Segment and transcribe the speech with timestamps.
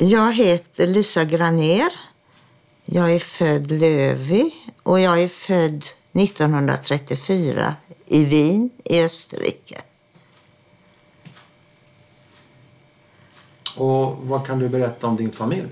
[0.00, 1.92] Jag heter Lisa Graner.
[2.84, 7.74] Jag är född Lövi och jag är född 1934
[8.06, 9.80] i Wien i Österrike.
[13.76, 15.68] Och vad kan du berätta om din familj?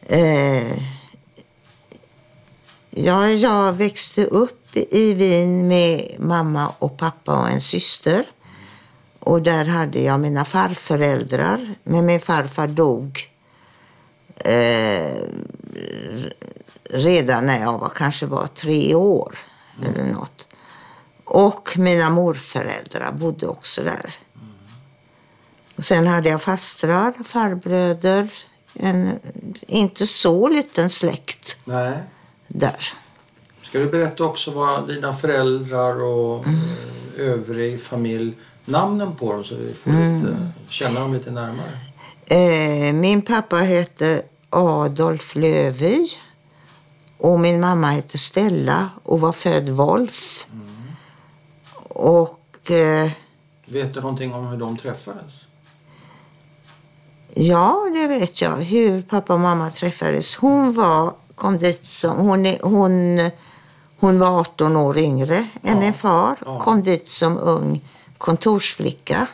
[0.00, 0.82] Eh,
[2.90, 8.24] ja, jag växte upp i Wien med mamma och pappa och en syster.
[9.20, 11.74] Och där hade jag mina farföräldrar.
[11.84, 13.30] Men min farfar dog
[14.36, 15.22] eh,
[16.90, 19.38] redan när jag var, kanske var tre år
[19.78, 19.94] mm.
[19.94, 20.46] eller något.
[21.24, 24.14] Och mina morföräldrar bodde också där.
[24.34, 24.48] Mm.
[25.76, 28.32] Och sen hade jag fastrar, farbröder,
[28.74, 29.18] en
[29.60, 31.98] inte så liten släkt Nej.
[32.48, 32.92] där.
[33.62, 36.60] Ska du berätta också vad dina föräldrar och mm.
[37.18, 38.34] övrig familj,
[38.70, 40.16] namnen på dem så vi får mm.
[40.16, 40.36] lite,
[40.68, 41.70] känna dem lite närmare?
[42.26, 46.06] Eh, min pappa hette Adolf Lövy
[47.18, 50.46] och min mamma hette Stella och var född Wolf.
[50.52, 50.66] Mm.
[51.88, 52.70] Och...
[52.70, 53.10] Eh,
[53.66, 55.46] Vet du någonting om hur de träffades?
[57.34, 58.56] Ja, det vet jag.
[58.56, 60.36] Hur pappa och mamma träffades.
[60.36, 63.20] Hon var, kom dit som, hon, hon,
[64.00, 65.82] hon var 18 år yngre än ja.
[65.82, 66.36] en far.
[66.44, 66.60] Ja.
[66.60, 67.80] Kom dit som ung
[68.20, 69.26] kontorsflicka.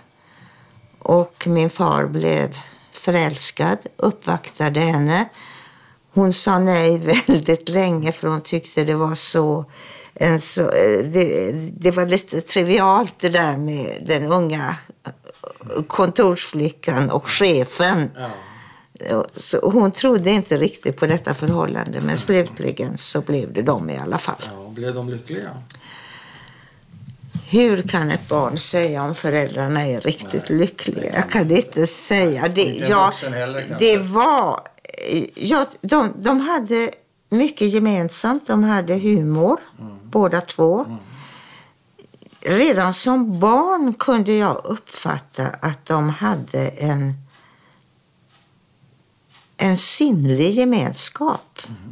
[0.98, 2.58] Och min far blev
[2.92, 5.28] förälskad, uppvaktade henne.
[6.14, 9.64] Hon sa nej väldigt länge för hon tyckte det var så
[10.14, 14.76] en så, eh, det, det, var lite trivialt det där med den unga
[15.88, 18.10] kontorsflickan och chefen.
[18.16, 18.30] Ja.
[19.34, 23.98] Så hon trodde inte riktigt på detta förhållande men slutligen så blev det de i
[23.98, 24.42] alla fall.
[24.52, 25.50] Ja, blev de lyckliga?
[27.48, 31.14] Hur kan ett barn säga om föräldrarna är riktigt Nej, lyckliga?
[31.14, 32.48] Jag kan inte säga.
[32.48, 34.60] Det, jag, heller, det var...
[35.34, 36.90] Ja, de, de hade
[37.30, 38.46] mycket gemensamt.
[38.46, 39.96] De hade humor, mm.
[40.10, 40.84] båda två.
[40.84, 40.98] Mm.
[42.40, 47.14] Redan som barn kunde jag uppfatta att de hade en,
[49.56, 51.60] en sinnlig gemenskap.
[51.68, 51.85] Mm.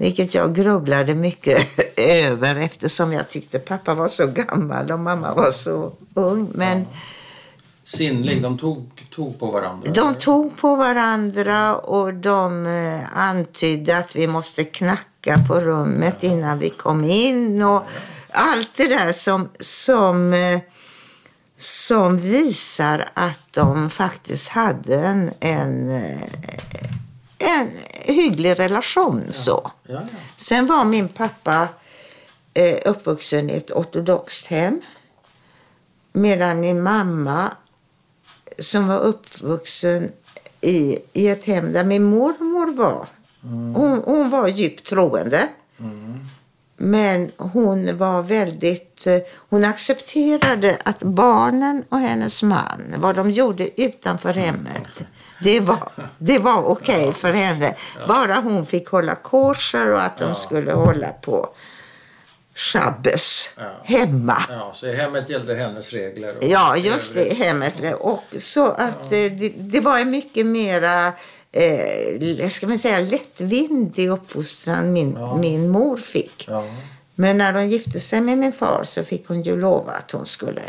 [0.00, 1.66] Vilket jag grubblade mycket
[1.96, 6.48] över eftersom jag tyckte pappa var så gammal och mamma var så ung.
[6.54, 6.84] Men ja.
[7.84, 9.92] Sinnlig, de tog, tog på varandra?
[9.92, 16.58] De tog på varandra och de eh, antydde att vi måste knacka på rummet innan
[16.58, 17.62] vi kom in.
[17.62, 17.82] Och,
[18.32, 20.60] allt det där som, som, eh,
[21.58, 26.18] som visar att de faktiskt hade en, en, eh,
[27.40, 27.70] en
[28.14, 29.22] hygglig relation.
[29.26, 29.32] Ja.
[29.32, 29.70] så.
[29.82, 30.00] Ja, ja.
[30.36, 31.68] Sen var min pappa
[32.54, 34.80] eh, uppvuxen i ett ortodoxt hem.
[36.12, 37.50] Medan min mamma,
[38.58, 40.12] som var uppvuxen
[40.60, 43.06] i, i ett hem där min mormor var.
[43.44, 43.74] Mm.
[43.74, 45.48] Hon, hon var djupt troende.
[45.78, 46.26] Mm.
[46.76, 49.18] Men hon var väldigt, eh,
[49.48, 55.02] hon accepterade att barnen och hennes man, vad de gjorde utanför hemmet,
[55.42, 57.74] det var, det var okej okay för henne.
[58.08, 61.48] Bara hon fick hålla korser och att de skulle hålla på
[62.54, 63.80] Shabbes ja.
[63.84, 64.42] hemma.
[64.48, 66.34] Ja, så hemmet gällde hennes regler?
[66.40, 67.74] ja, just det, hemmet.
[68.00, 69.16] Och så att ja.
[69.16, 71.12] Eh, det, det var mycket mera
[71.52, 75.36] eh, ska man säga, lättvindig uppfostran min, ja.
[75.36, 76.46] min mor fick.
[76.48, 76.64] Ja.
[77.14, 80.26] Men när hon gifte sig med min far så fick hon ju lova att hon
[80.26, 80.62] skulle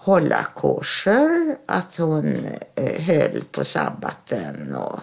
[0.00, 2.36] hålla korser, att hon
[2.74, 5.00] eh, höll på sabbaten och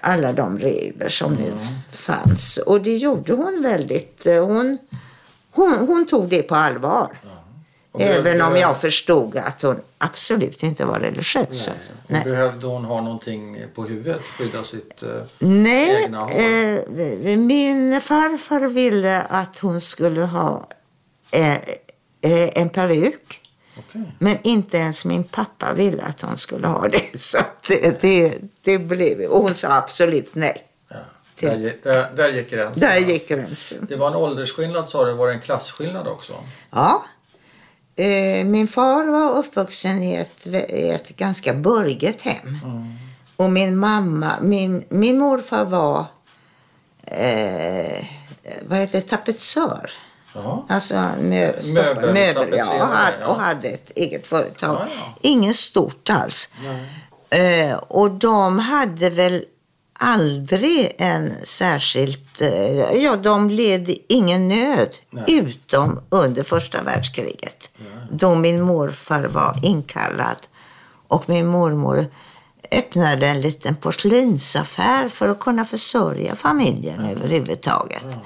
[0.00, 1.44] alla de regler som mm.
[1.44, 2.58] nu fanns.
[2.58, 4.26] Och det gjorde hon väldigt.
[4.26, 4.78] Eh, hon,
[5.50, 7.08] hon, hon tog det på allvar.
[7.22, 8.00] Ja.
[8.00, 11.68] Även om jag förstod att hon absolut inte var religiös.
[11.68, 11.76] Nej.
[11.76, 11.92] Alltså.
[12.06, 12.24] Nej.
[12.24, 14.20] Behövde hon ha någonting på huvudet?
[14.38, 15.08] Skydda sitt eh,
[15.38, 16.30] Nej, egna hår?
[16.30, 20.68] Eh, min farfar ville att hon skulle ha
[21.30, 21.58] eh
[22.22, 23.40] en peruk.
[23.78, 24.02] Okay.
[24.18, 27.18] Men inte ens min pappa ville att hon skulle ha det.
[27.18, 27.38] Så
[27.68, 30.64] det, det, det blev, och hon sa absolut nej.
[30.88, 30.96] Ja.
[31.40, 32.80] Där, där, där gick gränsen.
[32.80, 33.86] Där gick gränsen.
[33.88, 35.12] Det var en åldersskillnad sa du.
[35.12, 36.32] Var det en klasskillnad också?
[36.70, 37.04] Ja.
[37.96, 42.58] Eh, min far var uppvuxen i ett, i ett ganska burget hem.
[42.64, 42.94] Mm.
[43.36, 46.06] Och min mamma, min, min morfar var
[47.06, 48.04] eh,
[48.62, 49.90] vad heter det, tapetsör.
[50.36, 50.66] Aha.
[50.68, 53.26] Alltså mö, möbel, möbel ja, och, hade, ja.
[53.26, 54.76] och hade ett eget företag.
[54.80, 55.14] Ja, ja.
[55.20, 56.48] Inget stort alls.
[57.30, 59.44] Eh, och de hade väl
[59.98, 62.40] aldrig en särskilt...
[62.40, 65.24] Eh, ja, de led ingen nöd Nej.
[65.26, 67.70] utom under första världskriget.
[67.76, 68.06] Nej.
[68.10, 70.36] Då min morfar var inkallad
[71.08, 72.06] och min mormor
[72.70, 78.16] öppnade en liten porslinsaffär för att kunna försörja familjen överhuvudtaget.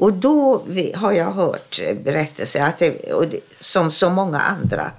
[0.00, 0.62] Och då
[0.94, 4.90] har jag hört berättelser, att det, som så många andra,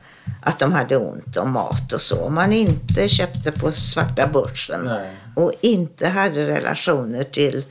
[0.43, 2.25] att de hade ont om mat och så.
[2.25, 5.11] Om man inte köpte på svarta börsen Nej.
[5.35, 7.63] och inte hade relationer till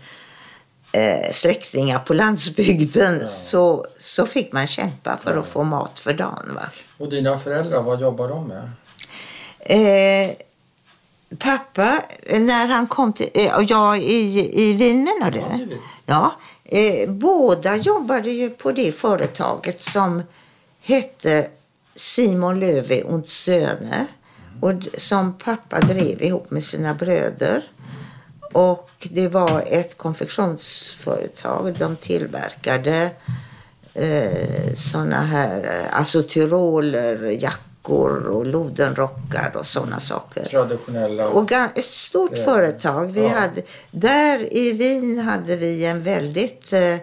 [0.93, 6.55] eh, släktingar på landsbygden så, så fick man kämpa för att få mat för dagen.
[6.55, 6.65] Va?
[6.99, 8.71] Och dina föräldrar, vad jobbar de med?
[9.59, 10.37] Eh,
[11.39, 12.03] pappa,
[12.39, 13.31] när han kom till...
[13.35, 15.39] Eh, jag i, i Wien menar du?
[15.39, 15.77] Ja.
[16.07, 16.33] Ja.
[16.71, 20.23] Eh, båda jobbade ju på det företaget som
[20.81, 21.49] hette
[21.95, 24.07] Simon Löwe und Söne
[24.61, 27.63] och som pappa drev ihop med sina bröder.
[28.53, 31.75] Och det var ett konfektionsföretag.
[31.79, 33.11] De tillverkade
[33.95, 40.45] eh, såna här, eh, jackor tyrolerjackor och lodenrockar och såna saker.
[40.51, 41.29] Traditionella...
[41.29, 42.45] Och ett stort Ja.
[42.45, 43.13] företag.
[43.13, 43.29] Vi Ja.
[43.29, 46.73] hade, där i Wien hade vi en väldigt...
[46.73, 46.97] Eh,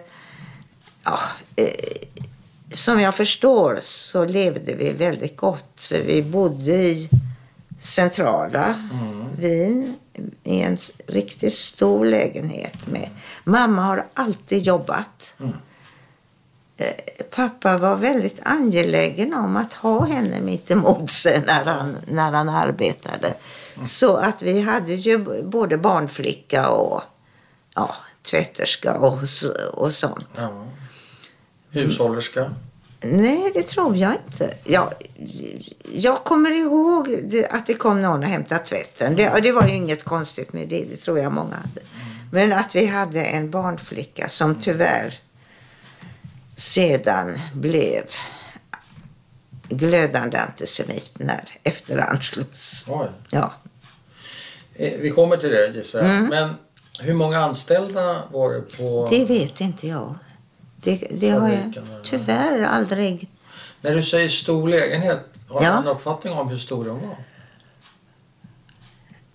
[1.04, 1.20] ja,
[1.56, 1.66] eh,
[2.74, 5.80] som jag förstår så levde vi väldigt gott.
[5.80, 7.08] För vi bodde i
[7.80, 8.74] centrala
[9.38, 9.94] Wien
[10.44, 10.76] i en
[11.06, 12.86] riktigt stor lägenhet.
[12.86, 13.08] med
[13.44, 15.34] Mamma har alltid jobbat.
[15.40, 15.48] Eh,
[17.30, 22.48] Pappa var väldigt angelägen om att ha henne mitt emot sig när han, när han
[22.48, 23.34] arbetade.
[23.84, 27.02] Så att vi hade ju både barnflicka och
[27.74, 27.94] ja,
[28.30, 29.18] tvätterska och,
[29.72, 30.28] och sånt.
[30.36, 30.66] Ja.
[31.70, 32.54] Hushållerska?
[33.00, 34.54] Nej, det tror jag inte.
[34.64, 34.92] Jag,
[35.92, 37.08] jag kommer ihåg
[37.50, 39.16] att det kom någon och hämtade tvätten.
[39.16, 41.80] Det, det var ju inget konstigt med det, det tror jag många hade.
[42.32, 45.14] Men att vi hade en barnflicka som tyvärr
[46.58, 48.04] sedan blev
[49.68, 52.86] glödande antisemit när efter Anschluss.
[52.88, 53.08] Oj.
[53.30, 53.52] Ja.
[54.74, 56.10] Eh, Vi kommer till det gissar jag.
[56.10, 56.26] Mm.
[56.26, 56.54] Men
[57.00, 59.08] hur många anställda var det på...
[59.10, 60.14] Det vet inte jag.
[60.76, 61.74] Det, det har jag
[62.04, 63.28] tyvärr aldrig...
[63.80, 65.70] När du säger stor lägenhet, har Ja.
[65.70, 67.16] du en uppfattning om hur stor den var?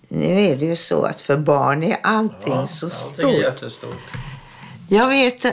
[0.08, 3.42] Nu är det ju så att för barn är allting så allting är stort.
[3.42, 4.02] jättestort.
[4.88, 5.44] Jag vet,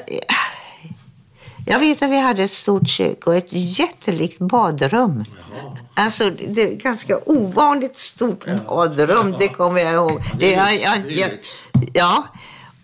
[1.66, 5.26] jag vet att vi hade ett stort kök och ett jättelikt badrum.
[5.54, 5.78] Jaha.
[5.94, 10.22] Alltså, det är ganska ovanligt stort badrum, det kommer jag ihåg.
[10.40, 11.90] det är jag- jag- jag-.
[11.94, 12.24] Ja,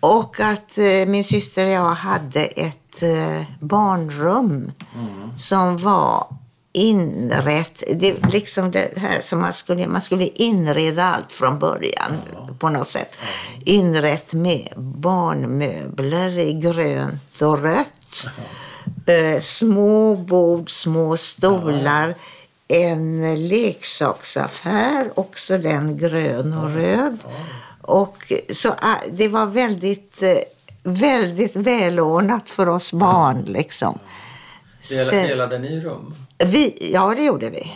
[0.00, 5.38] och att eh, min syster och jag hade ett eh, barnrum Mm.
[5.38, 6.26] som var
[6.72, 12.18] inrätt, det, liksom det här som man skulle, man skulle inreda allt från början
[12.58, 13.18] på något sätt.
[13.64, 18.26] Inrätt med barnmöbler i grönt och rött.
[19.08, 22.14] Eh, små bord, små stolar.
[22.68, 27.18] En leksaksaffär, också den grön och röd.
[27.82, 30.38] Och så ah, det var väldigt, eh,
[30.82, 33.98] väldigt välordnat för oss barn liksom.
[34.90, 36.14] Del, Sen- delade ni rum?
[36.44, 37.72] vi, ja, det gjorde vi.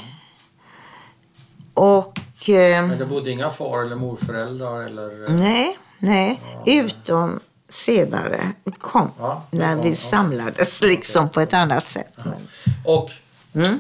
[1.75, 2.19] Och...
[2.49, 5.29] Eh, Men det bodde inga far eller morföräldrar eller...
[5.29, 6.41] nej, nej.
[6.67, 7.41] Utom
[7.73, 9.95] senare kom, Ja, när kom, vi ja.
[9.97, 12.13] samlades liksom på ett annat sätt.
[12.25, 12.49] Men,
[12.85, 13.11] Och
[13.55, 13.67] Mm.
[13.71, 13.79] eh,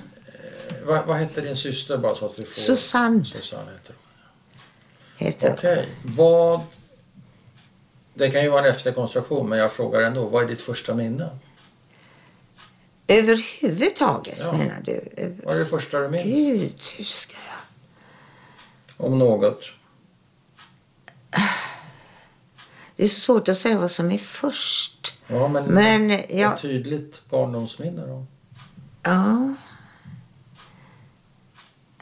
[0.86, 2.52] vad, vad hette din syster bara så att vi får...
[2.54, 3.24] Susanne.
[3.24, 3.94] Susanne heter
[5.18, 5.26] hon.
[5.26, 5.52] heter.
[5.58, 6.60] Okej, vad...
[8.14, 11.28] Det kan ju vara en efterkonstruktion men jag frågar ändå, vad är ditt första minne?
[13.06, 14.52] Överhuvudtaget Ja.
[14.52, 15.10] menar du?
[15.44, 16.24] Vad är det första du minns?
[16.24, 19.06] Gud, hur ska jag...
[19.06, 19.60] Om något?
[23.02, 25.18] Det är svårt att säga vad som är först.
[25.26, 26.58] Ja, men, Men ett jag...
[26.58, 28.26] tydligt barndomsminne då?
[29.02, 29.54] Ja.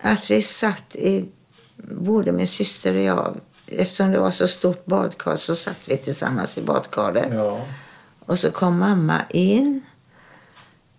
[0.02, 1.28] Att vi satt i,
[1.76, 6.58] både min syster och jag, eftersom det var så stort badkar så satt vi tillsammans
[6.58, 7.32] i badkaret.
[7.32, 7.66] Ja.
[8.26, 9.82] Och så kom mamma in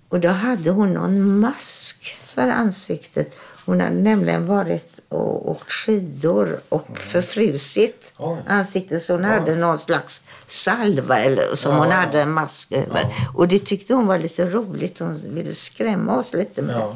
[0.09, 3.35] och då hade hon någon mask för ansiktet.
[3.65, 8.37] Hon hade nämligen varit och åkt skidor och förfrusit Oj.
[8.47, 13.05] ansiktet så hon hade någon slags salva eller, som Ja, hon hade en mask över.
[13.35, 14.99] Och det tyckte hon var lite roligt.
[14.99, 16.95] Hon ville skrämma oss lite med ja.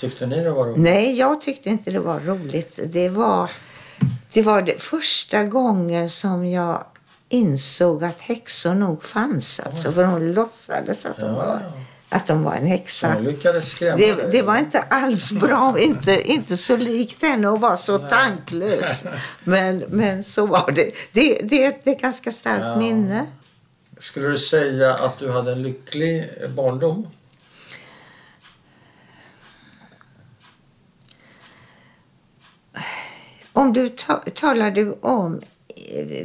[0.00, 0.78] Tyckte ni det var roligt?
[0.78, 2.80] Nej, jag tyckte inte det var roligt.
[2.86, 3.50] Det var,
[4.32, 6.84] det var det första gången som jag
[7.28, 9.60] insåg att häxor nog fanns.
[9.60, 11.62] Alltså, för hon låtsades att de, Ja, var.
[12.12, 13.16] Att de var en häxa.
[13.80, 19.04] Det, det var inte alls bra, inte, inte så likt henne att vara så tanklös.
[19.44, 20.92] Men, men så var det.
[21.12, 22.76] Det, det, det är ett ganska starkt Ja.
[22.76, 23.26] minne.
[23.98, 27.06] Skulle du säga att du hade en lycklig barndom?
[33.52, 35.40] om du ta, talar du om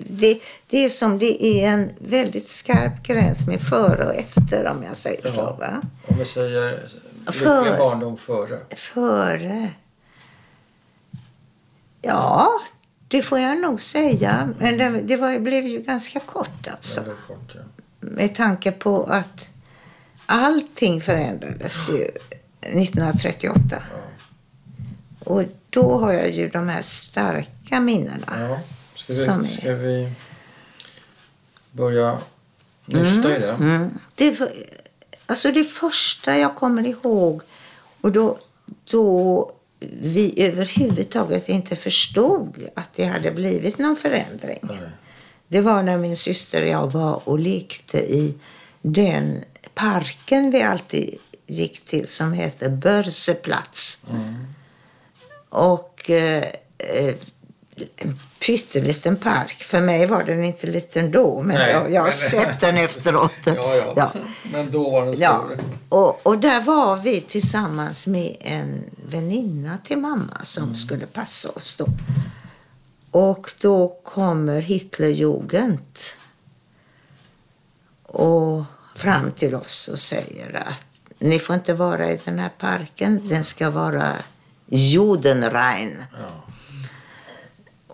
[0.09, 4.83] det, det är som det är en väldigt skarp gräns med före och efter om
[4.83, 5.33] jag säger Ja.
[5.35, 5.41] så.
[5.41, 5.81] Va?
[6.07, 6.83] Om vi säger
[7.31, 8.59] För- lycklig barndom före.
[8.75, 9.69] Före?
[12.01, 12.49] Ja,
[13.07, 14.49] det får jag nog säga.
[14.59, 17.01] Men det, det var, blev ju ganska kort alltså.
[17.27, 17.61] Kort, ja.
[17.99, 19.49] Med tanke på att
[20.25, 22.11] allting förändrades ju
[22.61, 23.59] 1938.
[23.69, 23.79] Ja.
[25.31, 28.17] Och då har jag ju de här starka minnena.
[28.49, 28.59] Ja.
[29.09, 30.11] Ska, Som vi, är- ska vi
[31.71, 32.17] börja
[32.85, 33.51] nysta i det?
[33.51, 33.89] Mm.
[34.15, 34.51] Det, för-
[35.25, 37.41] alltså det första jag kommer ihåg
[38.01, 38.37] och då,
[38.91, 44.59] då vi överhuvudtaget inte förstod att det hade blivit någon förändring.
[44.61, 44.77] Nej.
[45.47, 48.33] Det var när min syster och jag var och lekte i
[48.81, 51.15] den parken vi alltid
[51.47, 54.01] gick till som heter Börseplats.
[55.49, 56.43] Och eh,
[56.77, 57.13] eh,
[57.95, 59.63] en pytteliten park.
[59.63, 63.31] För mig var den inte liten då, men Nej, jag, jag har sett den efteråt.
[63.45, 64.11] Ja, ja, Ja.
[64.51, 65.63] Men då var den Ja, stor.
[65.89, 71.75] och, och där var vi tillsammans med en väninna till mamma som skulle passa oss
[71.77, 71.87] då.
[73.11, 75.79] Och då kommer Hitlerjugend
[78.03, 78.63] och
[78.95, 80.85] fram till oss och säger att
[81.19, 84.13] ni får inte vara i den här parken, den ska vara
[84.69, 86.03] Judenrein.
[86.13, 86.43] Ja.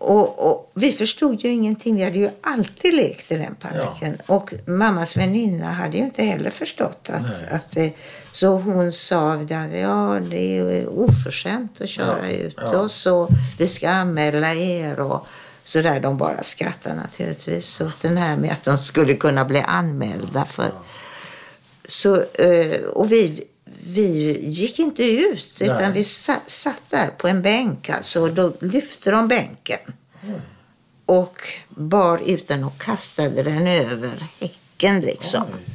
[0.04, 1.96] Och, och vi förstod ju ingenting.
[1.96, 4.18] Vi hade ju alltid lekt i den parken.
[4.26, 7.94] Och mammas väninna hade ju inte heller förstått att, att det,
[8.32, 9.68] Så hon sa att ja,
[10.30, 12.78] det är oförskämt att köra Ja, ut ja.
[12.78, 15.28] oss och vi ska anmäla er och
[15.64, 16.00] så där.
[16.00, 20.72] De bara skrattar naturligtvis åt den här med att de skulle kunna bli anmälda för
[21.88, 25.92] så, eh, och vi, vi gick inte ut, utan Nej.
[25.94, 27.90] vi satt, satt där på en bänk.
[27.90, 29.80] Alltså, och då lyfte de bänken
[31.06, 31.38] och
[31.70, 35.02] bar ut den och kastade den över häcken.
[35.02, 35.44] Liksom.
[35.44, 35.74] Oj.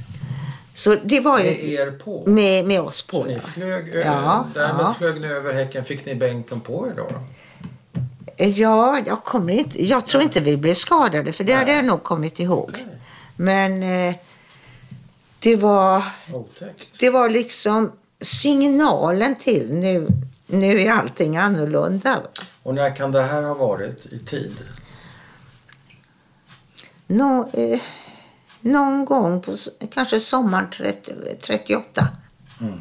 [0.74, 2.22] Så det var ju Med er på?
[2.26, 3.24] med, med oss Så på.
[3.24, 3.40] ni Ja.
[3.54, 4.94] flög över, Ja, därmed ja.
[4.98, 5.84] flög ni över häcken.
[5.84, 7.02] Fick ni bänken på er då?
[7.10, 7.20] då?
[8.44, 11.76] Ja, jag, kommer inte, jag tror inte vi blev skadade, för det hade Nej.
[11.76, 12.70] jag nog kommit ihåg.
[12.74, 12.86] Okej.
[13.36, 14.14] Men eh,
[15.38, 16.02] det var
[17.00, 20.08] det var liksom signalen till nu,
[20.46, 22.22] nu är allting annorlunda.
[22.62, 24.56] Och när kan det här ha varit i tid?
[27.06, 27.80] Nå, eh,
[28.60, 29.56] någon gång på
[29.94, 32.08] kanske sommaren 30, 38.
[32.60, 32.80] Mm.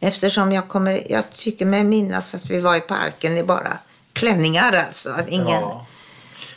[0.00, 3.78] Eftersom jag, kommer, jag tycker mig minnas att vi var i parken i bara
[4.12, 5.10] klänningar alltså.
[5.10, 5.86] Att ingen, Ja.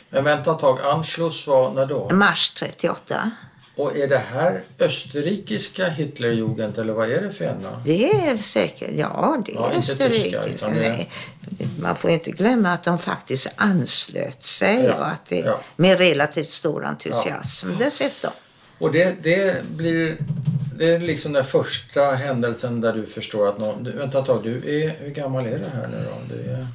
[0.10, 0.82] Men vänta ett tag.
[0.82, 2.10] Anschluss var när då?
[2.10, 3.32] Mars 38.
[3.76, 7.82] Och är det här österrikiska Hitlerjugend eller vad är det för ena?
[7.86, 11.10] Det är säkert, ja det är Ja, inte tyska, Nej,
[11.80, 15.60] Man får inte glömma att de faktiskt anslöt sig Ja, och att det, ja.
[15.76, 18.32] med relativt stor entusiasm dessutom.
[18.78, 20.18] Och det, det blir...
[20.78, 23.84] Det är liksom den första händelsen där du förstår att någon...
[23.84, 24.44] Du, vänta ett tag.
[24.44, 26.36] Du är, hur gammal är det här nu då?
[26.36, 26.68] Du är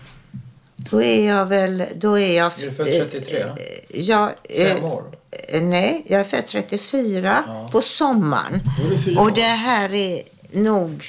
[0.76, 2.52] Då är jag väl, då är jag...
[2.62, 3.38] Är du född 33?
[3.38, 3.50] eh,
[3.88, 5.04] Ja, eh, fem år?
[5.48, 7.68] Eh, nej, jag är född 34 Ja.
[7.72, 8.60] på sommaren.
[9.18, 10.22] Och det här är
[10.52, 11.04] nog...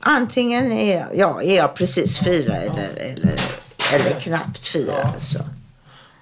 [0.00, 3.34] Antingen är jag, ja, är jag precis fyra eller, eller,
[3.92, 4.94] eller knappt fyra.
[5.02, 5.08] Ja.
[5.12, 5.38] Alltså.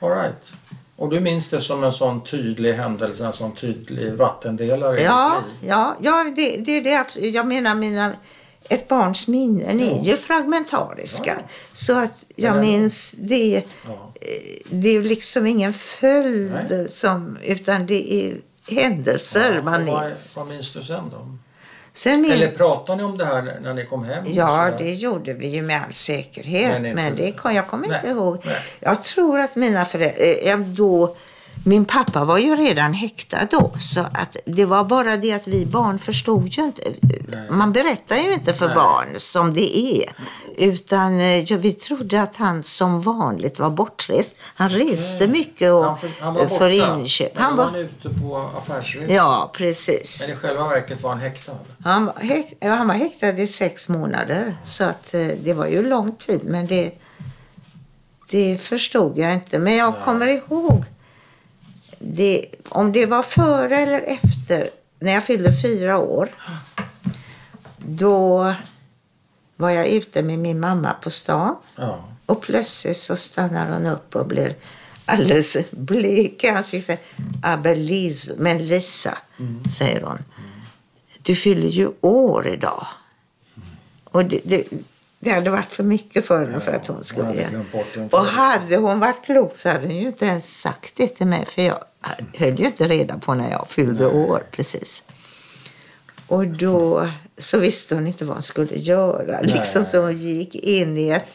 [0.00, 0.52] All right.
[0.97, 5.97] Och du minns det som en sån tydlig händelse, en sån tydlig vattendelare Ja, ja,
[6.02, 7.26] ja det, det är det.
[7.26, 8.12] Jag menar, mina,
[8.68, 11.35] ett barns minnen är ju fragmentariska.
[11.38, 11.44] Ja.
[11.73, 13.62] Så att jag minns det.
[13.87, 14.12] Ja.
[14.21, 14.28] eh,
[14.71, 16.88] Det är liksom ingen följd, Nej.
[16.88, 18.37] som, utan det är
[18.80, 20.37] händelser man vad, minns.
[20.37, 21.37] vad minns du sen då?
[21.97, 24.25] Sen min, Eller pratade ni om det här när- ni kom hem?
[24.26, 26.83] Ja, det gjorde vi ju med all säkerhet.
[26.83, 28.38] Men Men, det kom, jag kommer inte ihåg.
[28.44, 28.56] nej.
[28.80, 30.56] Jag tror att mina föräldrar...
[30.75, 31.16] Då,
[31.64, 33.73] min pappa var ju redan häktad då.
[33.78, 36.82] Så att det var bara det att vi barn förstod ju inte.
[37.50, 38.75] Man berättar ju inte för Nej.
[38.75, 40.12] barn som det är.
[40.56, 44.37] Utan eh, ja, vi trodde att han som vanligt var bortrest.
[44.54, 47.38] Han reste mycket och, han, för, han var för inköp.
[47.38, 49.12] Han då var var, han ute på affärsresa.
[49.12, 50.25] ja, precis.
[50.26, 51.52] Men i själva verket var han häktad.
[51.84, 54.56] Han var, häkt, han var häktad i sex månader.
[54.64, 56.40] Så att eh, det var ju lång tid.
[56.44, 56.92] Men det,
[58.30, 59.58] det förstod jag inte.
[59.58, 60.00] Men jag Nej.
[60.04, 60.84] kommer ihåg.
[61.99, 66.29] Det, om det var före eller efter, när jag fyllde fyra år.
[67.77, 68.55] Då
[69.57, 71.57] var jag ute med min mamma på stan.
[71.77, 72.09] Ja.
[72.27, 74.57] Och plötsligt så stannar hon upp och blir
[75.05, 77.01] alldeles blek i ansiktet.
[77.43, 79.19] Aber Lis, men Lisa,
[79.79, 80.19] säger hon.
[81.23, 82.87] Du fyller ju år idag.
[84.05, 84.65] Och det, det,
[85.25, 89.00] Det hade varit för mycket för henne för att hon skulle hade Och hade hon
[89.00, 91.78] varit klok så hade hon ju inte ens sagt det till mig för jag
[92.35, 95.04] höll ju inte reda på när jag fyllde år precis.
[96.26, 99.40] Och då så visste hon inte vad hon skulle göra.
[99.40, 101.26] Liksom, så hon gick in i ett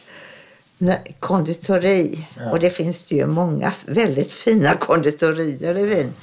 [1.18, 2.28] konditori.
[2.52, 6.14] Och det finns det ju många väldigt fina konditorier i Wien.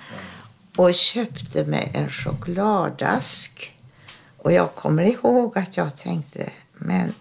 [0.77, 3.73] Och köpte mig en chokladask.
[4.37, 7.13] Och jag kommer ihåg att jag tänkte, men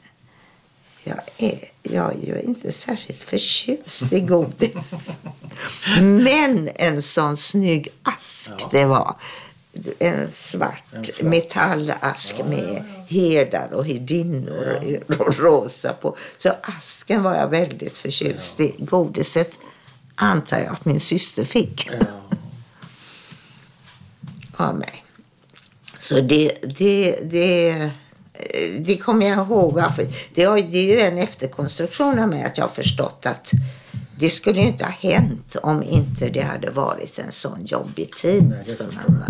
[1.06, 5.20] jag är, jag är ju inte särskilt förtjust i godis.
[6.00, 8.68] Men en sån snygg ask Ja.
[8.72, 9.16] det var.
[9.98, 10.84] En svart
[11.20, 14.80] En metallask med herdar och herdinnor
[15.18, 16.16] och rosa på.
[16.36, 18.74] Så asken var jag väldigt förtjust i.
[18.78, 19.52] Godiset
[20.14, 22.06] antar jag att min syster fick Ja.
[24.66, 25.04] av mig.
[25.98, 27.90] Så det, det, det,
[28.78, 29.82] det kommer jag ihåg.
[30.34, 33.50] Det, är ju en efterkonstruktion av mig att jag har förstått att
[34.18, 38.84] det skulle inte ha hänt om inte det hade varit en sån jobbig tid för
[38.84, 39.26] mamma.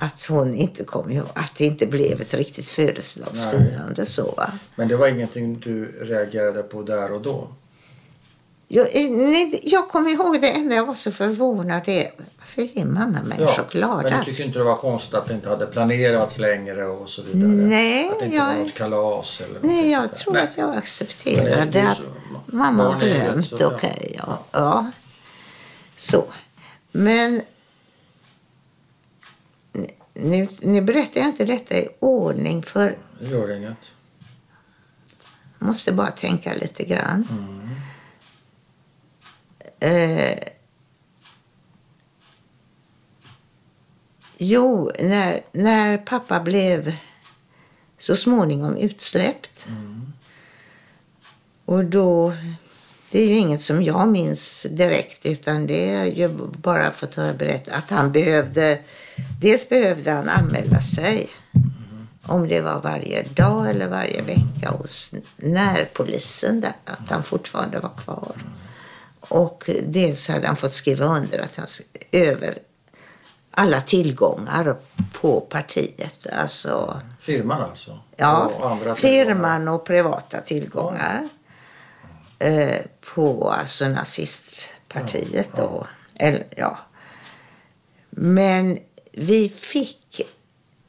[0.00, 4.34] Att hon inte kom ihåg, att det inte blev ett riktigt födelsedagsfirande så.
[4.36, 4.52] va.
[4.76, 7.48] Men det var ingenting du reagerade på där och då?
[8.74, 12.84] Jag, eh, nej, jag kommer ihåg det enda jag var så förvånad det varför ger
[12.84, 14.16] mamma mig en men chokladask?
[14.26, 17.48] du tycker inte det var konstigt att det inte hade planerats längre och så vidare?
[17.52, 20.18] Nej, Att det inte jag- var något kalas eller Nej, jag sånt där?
[20.18, 20.42] tror Nej.
[20.44, 22.56] att jag Men det accepterade ju att så.
[22.56, 23.52] mamma har glömt.
[23.62, 24.24] Okej, ja.
[24.26, 24.42] ja.
[24.52, 24.90] ja.
[25.96, 26.24] Så.
[26.92, 27.42] Men
[30.14, 33.94] nu, nu berättar jag inte detta i ordning för Det gör inget.
[35.58, 37.26] måste bara tänka lite grann.
[37.30, 37.60] Mm.
[39.84, 40.38] Eh,
[44.38, 46.92] jo, när, när pappa blev
[47.98, 49.66] så småningom utsläppt.
[49.68, 50.12] Mm.
[51.64, 52.34] Och då,
[53.10, 57.32] det är ju inget som jag minns direkt utan det är ju bara fått höra
[57.32, 58.78] berätta att han behövde,
[59.40, 61.28] dels behövde han anmäla sig
[62.22, 67.92] om det var varje dag eller varje vecka hos närpolisen där, att han fortfarande var
[67.96, 68.36] kvar.
[69.28, 71.66] Och dels hade han fått skriva under att han
[72.12, 72.58] över
[73.50, 74.76] alla tillgångar
[75.12, 76.26] på partiet.
[76.32, 77.98] Alltså Firman alltså?
[78.16, 78.50] Ja,
[78.90, 81.28] Och firman och privata tillgångar.
[82.38, 82.78] Eh,
[83.14, 85.62] på alltså nazistpartiet Ja, ja.
[85.62, 85.86] då.
[86.14, 86.78] Eller, ja.
[88.10, 88.78] Men
[89.12, 90.20] vi fick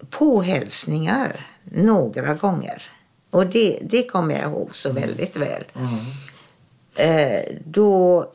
[0.10, 2.84] påhälsningar några gånger.
[3.30, 5.64] Och det, det kommer jag ihåg så väldigt väl.
[5.76, 5.96] Mm.
[6.96, 8.32] Eh, då,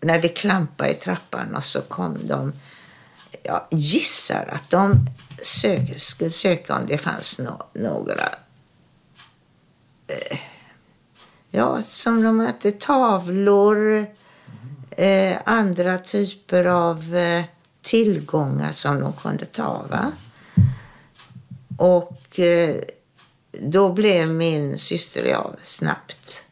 [0.00, 2.52] när det klampade i trappan och så kom de,
[3.42, 5.06] jag gissar att de
[5.42, 8.28] sök, skulle söka om det fanns no, några,
[10.06, 10.38] eh,
[11.50, 14.06] ja, som de hette, tavlor,
[14.90, 17.44] eh, andra typer av eh,
[17.82, 19.86] tillgångar som de kunde ta.
[19.90, 20.12] Va?
[21.76, 22.76] Och eh,
[23.60, 26.47] då blev min syster och jag snabbt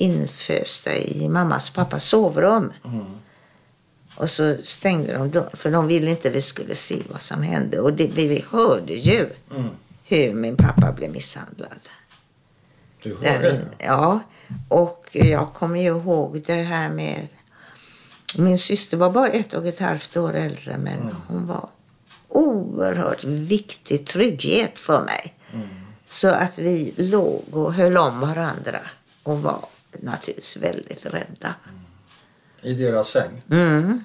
[0.00, 2.72] infösta i mammas och pappas sovrum.
[2.84, 3.04] Mm.
[4.16, 7.80] Och så stängde de dörren, för de ville inte vi skulle se vad som hände.
[7.80, 9.68] Och det, vi hörde ju Mm.
[10.04, 11.78] hur min pappa blev misshandlad.
[13.02, 13.66] Du Där hörde det?
[13.78, 14.20] Ja,
[14.68, 17.28] och jag kommer ju ihåg det här med...
[18.38, 21.14] Min syster var bara ett och ett halvt år äldre, men Mm.
[21.28, 21.68] hon var
[22.28, 25.34] oerhört viktig trygghet för mig.
[25.54, 25.68] Mm.
[26.06, 28.80] Så att vi låg och höll om varandra
[29.22, 31.54] och var naturligtvis väldigt rädda.
[32.62, 33.42] I deras säng?
[33.50, 34.00] Mm.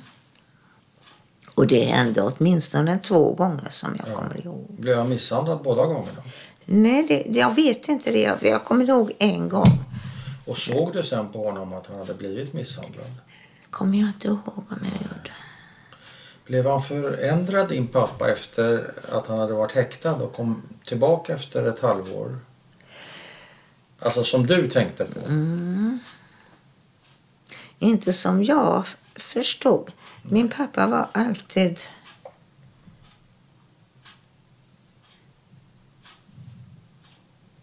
[1.55, 4.15] Och det hände åtminstone två gånger som jag Ja.
[4.15, 4.65] kommer ihåg.
[4.79, 6.21] Blev han misshandlad båda gångerna?
[6.65, 8.21] Nej, det, jag vet inte det.
[8.21, 9.83] Jag, jag kommer ihåg en gång.
[10.45, 13.05] Och såg du sen på honom att han hade blivit misshandlad?
[13.69, 15.31] kommer jag inte ihåg om jag gjorde.
[16.45, 21.65] Blev han förändrad din pappa efter att han hade varit häktad och kom tillbaka efter
[21.65, 22.39] ett halvår?
[23.99, 25.19] Alltså som du tänkte på?
[25.19, 25.99] Mm.
[27.79, 29.91] Inte som jag förstod.
[30.21, 31.79] Min pappa var alltid...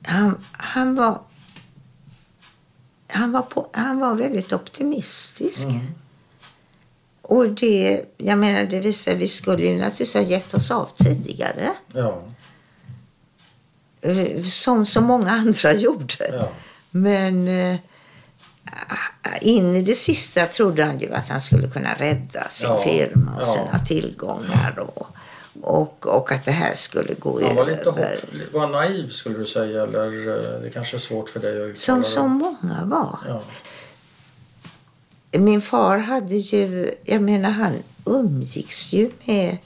[0.03, 1.23] Han, han var...
[3.07, 5.65] Han var, på, han var väldigt optimistisk.
[5.65, 5.81] Mm.
[7.23, 11.73] Och det, jag menar, det visar, vi skulle ju naturligtvis ha gett oss av tidigare.
[11.93, 12.23] Ja,
[14.51, 16.29] Som så många andra gjorde.
[16.33, 16.49] ja.
[16.91, 17.77] Men eh,
[19.41, 23.33] in i det sista trodde han ju att han skulle kunna rädda sin Ja, firma
[23.37, 23.53] och ja.
[23.53, 24.79] sina tillgångar.
[24.79, 25.07] Och,
[25.63, 28.19] Och, och att det här skulle gå Han var lite över.
[28.21, 31.67] hopp, var naiv skulle du säga eller eh, det kanske är svårt för dig att
[31.67, 33.19] uttala Som så många var.
[33.29, 33.43] Ja.
[35.39, 39.59] Min far hade ju, jag menar han umgicks ju med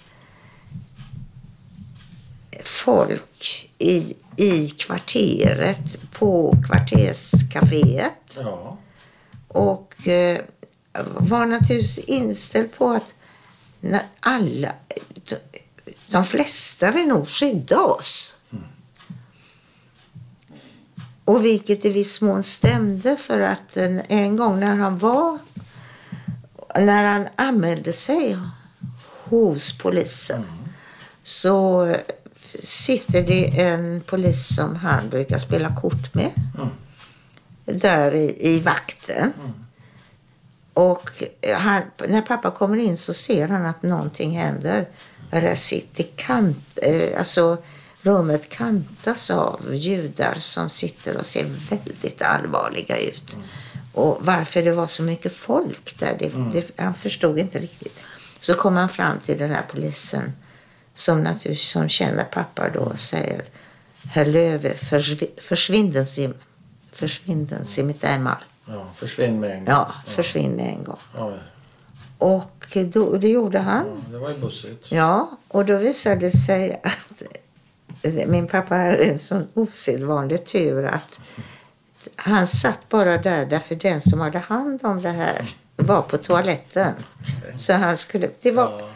[2.66, 8.38] folk i, i kvarteret på kvarterscaféet.
[8.40, 8.78] ja.
[9.48, 10.40] Och eh,
[11.04, 13.14] var naturligtvis inställd på att
[13.80, 14.72] när alla,
[15.14, 15.36] de,
[16.06, 18.36] de flesta vill nog skydda oss.
[21.24, 25.38] Och vilket i viss mån stämde för att en, en gång när han var,
[26.74, 28.38] när han anmälde sig
[29.24, 30.44] hos polisen
[31.22, 31.86] så
[32.62, 36.68] sitter det en polis som han brukar spela kort med Mm.
[37.80, 39.32] där i, i vakten.
[40.72, 41.10] Och
[41.56, 44.88] han, när pappa kommer in så ser han att någonting händer.
[45.30, 47.58] Där sitter kant, eh, alltså
[48.02, 53.36] rummet kantas av judar som sitter och ser väldigt allvarliga ut.
[53.92, 57.98] Och varför det var så mycket folk där, det, det, han förstod inte riktigt.
[58.40, 60.32] Så kom han fram till den här polisen
[60.96, 63.42] som naturligtvis som känner pappa då säger
[64.10, 66.30] Herr Löve, försvi- försvinden Sie,
[66.92, 68.36] försvinden Sie mit einmal.
[68.66, 69.74] ja, försvinn med en gång.
[69.74, 70.98] Ja, försvinn med en gång.
[71.14, 71.38] Ja,
[72.18, 73.86] Och då, det gjorde han.
[73.86, 74.92] ja, det var ju bussigt.
[74.92, 77.24] Ja, och då visade det sig att
[78.28, 81.20] min pappa hade en sån osedvanlig tur att
[82.16, 86.92] han satt bara där därför den som hade hand om det här var på toaletten.
[87.58, 88.88] Så han skulle, det var, Ja.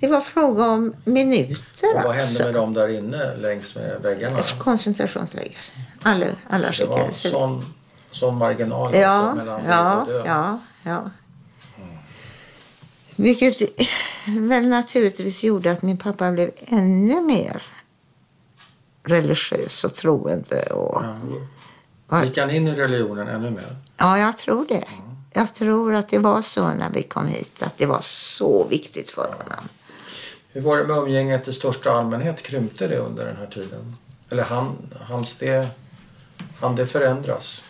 [0.00, 2.44] Det var fråga om minuter Och vad hände alltså.
[2.44, 4.38] med dem där inne längs med väggarna?
[4.58, 5.58] Koncentrationsläger.
[6.02, 7.14] Alla, alla Det var ut.
[7.14, 7.64] sån,
[8.10, 10.22] sån marginal alltså, Ja, mellan liv ja, och död.
[10.26, 11.10] ja, ja.
[13.16, 13.60] Vilket
[14.26, 17.62] väl naturligtvis gjorde att min pappa blev ännu mer
[19.04, 20.62] religiös och troende.
[20.62, 21.02] Och,
[22.10, 22.24] Ja.
[22.24, 23.76] Gick han in i religionen ännu mer?
[23.96, 24.84] ja, jag tror det.
[25.32, 29.10] Jag tror att det var så när vi kom hit, att det var så viktigt
[29.10, 29.68] för honom.
[30.58, 32.42] Hur var det med umgänget i största allmänhet?
[32.42, 33.96] Krympte det under den här tiden?
[34.30, 35.68] Eller han, hans det,
[36.60, 37.62] han det förändras?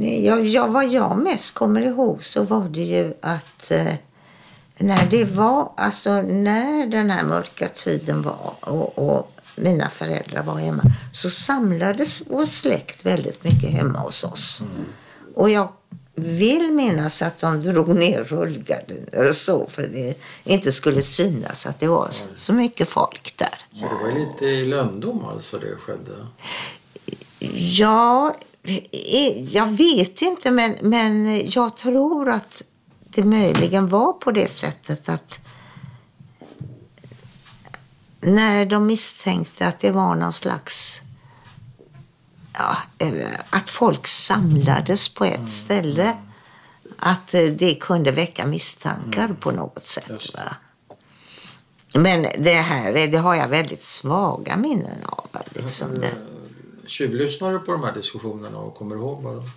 [0.00, 3.94] Jag, jag, vad jag mest kommer ihåg så var det ju att eh,
[4.78, 10.54] när det var, alltså när den här mörka tiden var och, och mina föräldrar var
[10.54, 14.62] hemma så samlades vår släkt väldigt mycket hemma hos oss.
[15.34, 15.68] Och jag
[16.14, 21.80] vill minnas att de drog ner rullgardiner och så för det inte skulle synas att
[21.80, 23.58] det var så, mycket folk där.
[23.80, 26.26] Så det var lite i löndom alltså det skedde?
[27.54, 28.36] Ja,
[29.50, 32.62] jag vet inte men, men jag tror att
[33.04, 35.38] det möjligen var på det sättet att
[38.20, 41.00] när de misstänkte att det var någon slags
[42.54, 46.16] ja, eh, att folk samlades på ett ställe
[46.98, 50.34] att eh, det kunde väcka misstankar på något sätt.
[50.34, 50.56] Va?
[51.94, 55.26] Men det här är- det har jag väldigt svaga minnen av.
[55.54, 56.12] Liksom det.
[56.86, 59.50] Tjuvlyssnar du på de här diskussionerna och kommer ihåg vad de,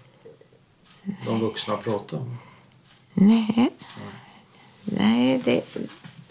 [1.25, 2.37] de vuxna pratade om?
[3.13, 3.69] Nej,
[4.83, 5.61] nej det,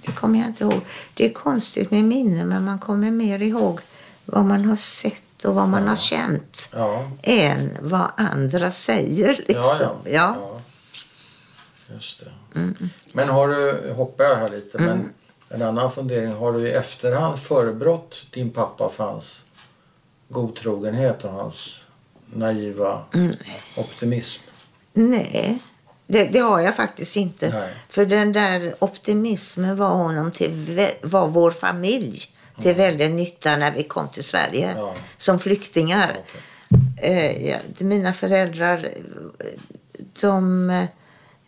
[0.01, 0.81] det kommer jag inte ihåg.
[1.15, 3.81] Det är konstigt med minnen men man kommer mer ihåg
[4.25, 9.45] vad man har sett och vad man har känt Ja, än vad andra säger.
[9.49, 9.55] Liksom.
[9.57, 9.95] ja, ja.
[10.05, 10.37] Ja.
[10.39, 10.61] ja.
[11.95, 12.61] Just det.
[13.13, 15.13] Men har du, hoppar jag här lite, men
[15.49, 16.33] en annan fundering.
[16.33, 19.45] Har du i efterhand förebrått din pappa för hans
[20.29, 21.85] godtrogenhet och hans
[22.27, 23.05] naiva
[23.77, 24.43] optimism?
[24.93, 25.59] Nej,
[26.07, 27.49] det, det har jag faktiskt inte.
[27.49, 27.75] Nej.
[27.89, 33.83] För den där optimismen var honom till, var vår familj till väldigt nytta när vi
[33.83, 34.95] kom till Sverige Ja.
[35.17, 36.17] som flyktingar.
[36.97, 39.47] Eh, ja, mina föräldrar, eh,
[40.21, 40.85] de, eh,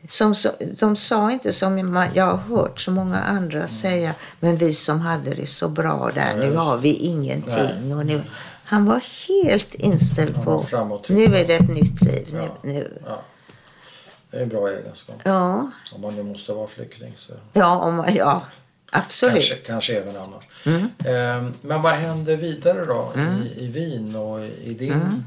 [0.09, 0.35] som,
[0.81, 1.79] de sa inte som
[2.15, 6.31] jag har hört så många andra säga, men vi som hade det så bra där,
[6.31, 7.97] Ja, nu har vi ingenting.
[7.97, 8.23] Och nu,
[8.65, 10.67] han var helt inställd på,
[11.09, 12.29] nu är det ett nytt liv.
[12.33, 12.57] Nu, Ja.
[12.63, 12.99] nu.
[13.07, 13.21] Ja.
[14.31, 15.17] Det är en bra egenskap.
[15.25, 18.43] Ja, Om man nu måste vara flykting så ja, om, ja
[18.97, 19.35] absolut.
[19.35, 20.45] kanske, kanske även annars.
[21.07, 25.25] Eh, men vad hände vidare då i, i Wien och i, din,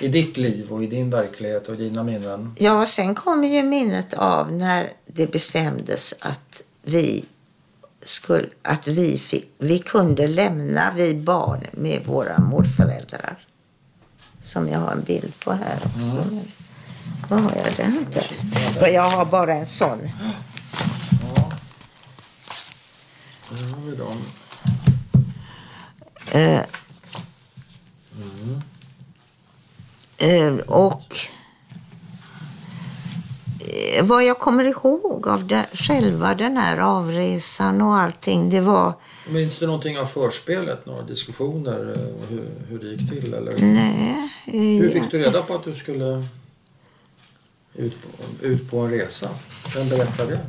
[0.00, 2.54] i ditt liv och i din verklighet och dina minnen?
[2.58, 7.24] Ja, sen kommer ju minnet av när det bestämdes att vi
[8.02, 13.38] skulle, att vi, fick, vi kunde lämna, vi barn, med våra morföräldrar.
[14.40, 16.24] Som jag har en bild på här också.
[16.30, 16.40] Men,
[17.28, 18.52] vad har jag den där?
[18.72, 19.98] För jag har bara en sån.
[23.50, 24.16] Här har vi dem.
[26.32, 26.60] Eh,
[30.18, 31.16] eh, och
[33.60, 38.92] eh, vad jag kommer ihåg av det, själva den här avresan och allting, det var
[39.28, 40.86] Minns du någonting av förspelet?
[40.86, 41.92] Några diskussioner?
[41.96, 43.34] eh, Hur, hur det gick till?
[43.34, 43.58] Eller?
[43.58, 44.30] nej.
[44.44, 46.24] Hur eh, fick du reda på att du skulle
[47.74, 49.28] ut på, ut på en resa?
[49.74, 50.40] Vem berättade det?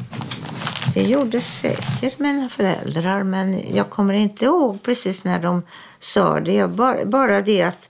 [0.93, 5.63] Det gjorde säkert mina föräldrar, men jag kommer inte ihåg precis när de
[5.99, 6.53] sa det.
[6.53, 7.89] Jag bara, bara det att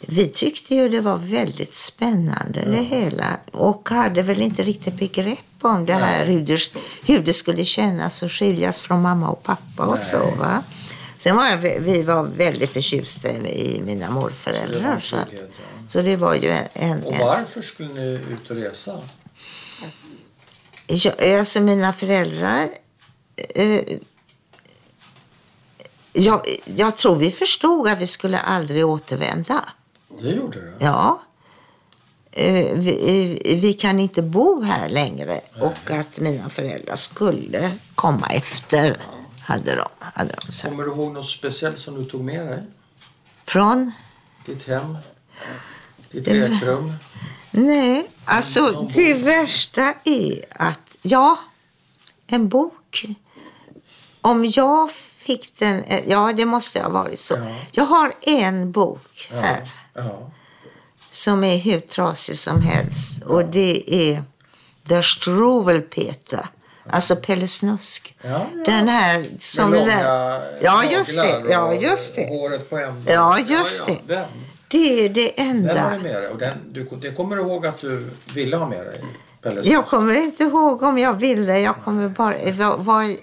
[0.00, 5.38] vi tyckte ju det var väldigt spännande det hela och hade väl inte riktigt begrepp
[5.60, 6.60] om det här hur det,
[7.06, 10.30] hur det skulle kännas att skiljas från mamma och pappa och så.
[10.38, 10.62] Va?
[11.18, 15.00] Sen var jag, vi var väldigt förtjusta i mina morföräldrar.
[15.00, 15.38] Så, att, ja.
[15.88, 16.66] så det var ju en...
[16.72, 18.98] en, Och varför skulle ni ut och resa?
[20.88, 22.68] Ja, alltså mina föräldrar...
[23.54, 23.80] Eh,
[26.12, 29.64] jag, jag tror vi förstod att vi skulle aldrig återvända.
[30.20, 30.74] Det gjorde det?
[30.78, 31.22] Ja.
[32.30, 38.26] Eh, vi, eh, vi kan inte bo här längre och att mina föräldrar skulle komma
[38.26, 38.96] efter,
[39.40, 40.70] hade de, hade de sagt.
[40.70, 42.62] Kommer du ihåg något speciellt som du tog med dig?
[43.44, 43.92] Från?
[44.46, 44.96] Ditt hem?
[46.10, 46.92] Ditt lekrum?
[47.66, 51.38] Nej, alltså det värsta är att, ja,
[52.26, 53.04] en bok.
[54.20, 57.34] Om jag fick den, eh, ja det måste ha varit så.
[57.34, 57.56] Ja.
[57.72, 59.40] Jag har en bok Ja.
[59.40, 60.30] här ja.
[61.10, 64.22] som är hur trasig som helst och det är
[64.82, 66.46] Der Struwelpeter.
[66.90, 68.16] Alltså Pelle Snusk.
[68.22, 68.64] Ja, ja.
[68.64, 69.70] Den här som...
[69.70, 71.44] Med lär- långa ja, just det.
[71.50, 72.28] Ja, just det.
[72.28, 73.14] Håret på änden.
[73.14, 74.14] Ja, just ja, det.
[74.14, 74.24] Den,
[74.68, 75.96] Det är det den har enda.
[75.96, 76.28] du med dig.
[76.28, 79.04] Och den, du, det kommer du ihåg att du ville ha med dig?
[79.42, 81.58] Pelle Jag kommer inte ihåg om jag ville.
[81.58, 82.52] Jag kommer bara...
[82.52, 83.16] Vad, vad,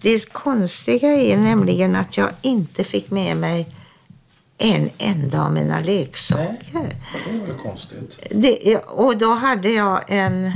[0.00, 3.74] det konstiga är nämligen att jag inte fick med mig
[4.58, 6.66] en enda av mina leksaker.
[6.72, 8.18] Nej, det var väl konstigt.
[8.30, 10.52] Det, och då hade jag en,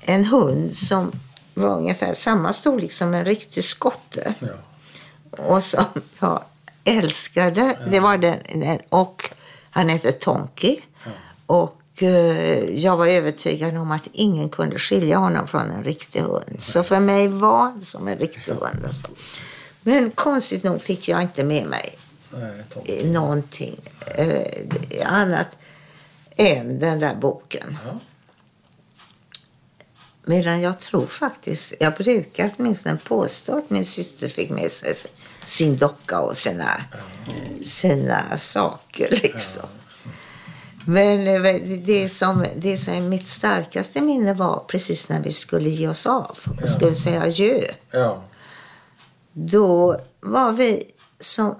[0.00, 1.12] en hund som
[1.54, 4.34] var ungefär samma storlek som en riktig skotte.
[4.40, 4.48] Ja.
[5.44, 5.84] Och som
[6.20, 6.42] jag
[6.86, 7.78] älskade.
[7.90, 9.30] Det var den, den, och
[9.70, 10.76] han hette Tonky.
[11.46, 16.56] Och eh, jag var övertygad om att ingen kunde skilja honom från en riktig hund.
[16.58, 18.84] Så för mig var han som en riktig hund.
[18.86, 19.06] Alltså.
[19.82, 21.98] Men konstigt nog fick jag inte med mig
[22.30, 23.80] Nej, eh, någonting
[24.16, 25.48] eh, annat
[26.36, 27.78] än den där boken.
[27.86, 27.98] Ja.
[30.24, 34.94] Medan jag tror faktiskt, jag brukar åtminstone påstå att min syster fick med sig
[35.46, 36.80] sin docka och sina,
[37.62, 39.62] sina saker liksom.
[40.88, 41.54] Men eh,
[41.84, 46.38] det som, det som mitt starkaste minne var precis när vi skulle ge oss av
[46.62, 47.60] och skulle säga adjö.
[47.90, 48.22] Ja.
[49.32, 50.82] Då var vi
[51.20, 51.54] som...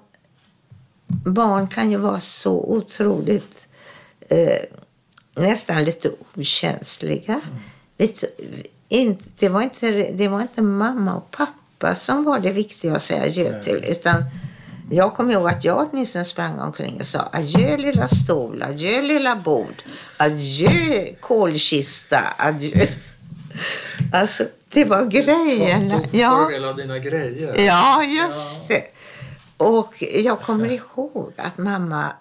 [1.08, 3.66] Barn kan ju vara så otroligt
[4.28, 4.58] eh,
[5.34, 7.40] nästan lite okänsliga.
[7.96, 11.52] Vi, t- vi- inte, det, var inte, det var inte mamma och pappa
[11.94, 13.84] som var det viktiga att säga adjö till.
[13.84, 14.24] Utan
[14.90, 19.36] jag kommer ihåg att jag åtminstone sprang omkring och sa adjö lilla stol, adjö lilla
[19.36, 19.82] bord,
[20.16, 22.86] adjö kolkista, adjö.
[24.12, 25.98] Alltså, det var grejerna.
[26.00, 27.60] Tog fördel av dina grejer.
[27.60, 28.82] Ja, just det.
[29.56, 32.12] Och jag kommer ihåg att mamma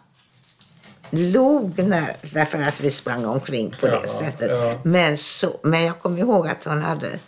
[1.10, 4.52] log när, därför att vi sprang omkring på det Ja, sättet.
[4.52, 4.80] ja.
[4.84, 7.20] Men, så, men jag kommer ihåg att hon hade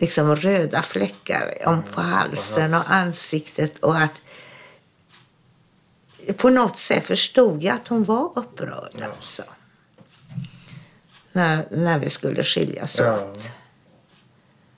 [0.00, 4.22] liksom röda fläckar om på halsen och ansiktet och att
[6.36, 9.04] på något sätt förstod jag att hon var upprörd Ja.
[9.06, 9.42] alltså.
[11.32, 13.14] När, när vi skulle skiljas Ja.
[13.16, 13.48] åt.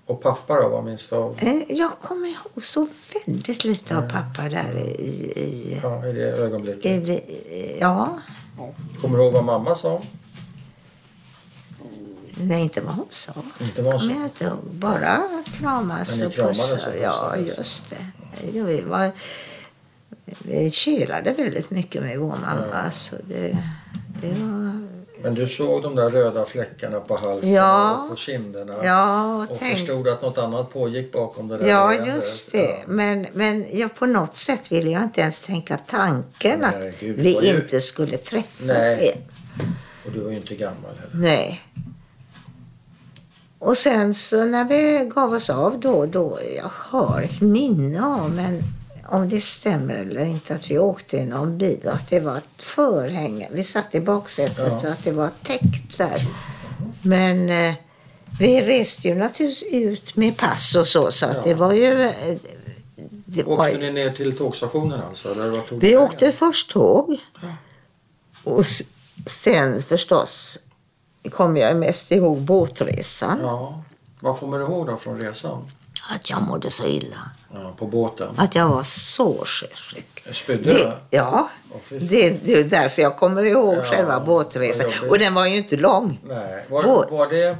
[0.07, 1.39] Och pappa då, vad minns du av?
[1.41, 2.89] Eh, Jag kommer ihåg så
[3.27, 5.03] väldigt lite av pappa där i...
[5.41, 6.87] i, Ja, i det ögonblicket.
[7.09, 8.19] i, i ja,
[9.01, 10.03] Kommer du ihåg vad mamma sa?
[12.37, 13.33] Nej inte vad hon sa.
[13.61, 14.15] Inte vad hon sa.
[14.15, 14.53] jag inte.
[14.71, 15.23] Bara
[15.59, 16.95] kramas och pussar.
[17.03, 18.07] Ja, just det.
[18.53, 19.11] Jo, Vi, var,
[20.39, 22.91] vi kelade väldigt mycket med vår mamma.
[22.91, 23.59] Så det,
[24.23, 24.93] det var...
[25.23, 28.03] Men du såg de där röda fläckarna på halsen Ja.
[28.03, 28.85] och på kinderna.
[28.85, 32.59] Ja, och och tänk, förstod att något annat pågick bakom det där Ja, just det.
[32.65, 32.77] Ja.
[32.87, 37.17] Men, men jag, på något sätt ville jag inte ens tänka tanken Nej, att gud,
[37.17, 38.61] vi ju- inte skulle träffas
[39.01, 39.19] igen.
[40.07, 41.11] Och du var ju inte gammal heller.
[41.29, 41.61] Nej.
[43.65, 48.31] Och sen så när vi gav oss av då, då jag har ett minne av,
[48.31, 48.63] men
[49.09, 52.37] om det stämmer eller inte, att vi åkte i någon bil och att det var
[52.37, 53.49] ett förhänge.
[53.53, 56.21] Vi satt i baksätet och att det var täckt där.
[57.03, 57.75] Men eh,
[58.41, 61.43] Vi reste ju naturligtvis ut med pass och så, så att Ja.
[61.45, 62.03] det var ju...
[62.03, 62.37] eh,
[63.25, 65.35] Det var, Åkte ni ner till tågstationen alltså?
[65.35, 67.17] Vart tog vi åkte först tåg.
[67.43, 67.49] Ja.
[68.45, 68.65] Och
[69.27, 70.59] sen förstås
[71.31, 73.39] kommer jag mest ihåg båtresan.
[73.43, 73.83] Ja.
[74.21, 75.71] Vad kommer du ihåg då från resan?
[76.11, 77.17] Att jag mådde så illa.
[77.55, 78.29] Ja, på båten?
[78.37, 80.25] Att jag var så sjösjuk.
[80.33, 80.93] Spydde du?
[81.11, 81.49] Ja,
[81.89, 84.87] det, det är därför jag kommer ihåg Ja, själva båtresan.
[85.11, 86.21] Och den var ju inte lång.
[86.29, 86.67] Nej.
[86.69, 87.11] Var, Båt.
[87.11, 87.57] var, det,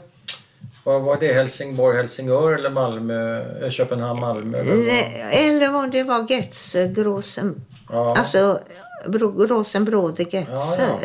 [0.85, 4.59] var, var det Helsingborg, Helsingör eller Malmö, Köpenhamn, Malmö?
[4.59, 4.79] Eller vad?
[4.85, 7.65] Nej, Eller om det var Getze, Gråsen...
[7.91, 8.17] Ja.
[8.19, 8.61] Alltså,
[9.07, 10.45] Bro- Gråsenbrode, Ja,
[10.79, 10.99] ja.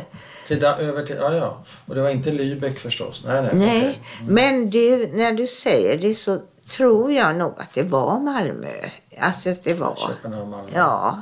[0.48, 1.64] Till, över till, ja, ja.
[1.86, 3.24] Och det var inte Lübeck förstås?
[3.26, 3.52] Nej, nej.
[3.54, 4.00] Nej, okej.
[4.28, 8.74] men du, när du säger det så tror jag nog att det var Malmö.
[9.20, 9.96] Alltså att det var...
[9.96, 10.70] Köpenhamn, Malmö.
[10.74, 11.22] Ja.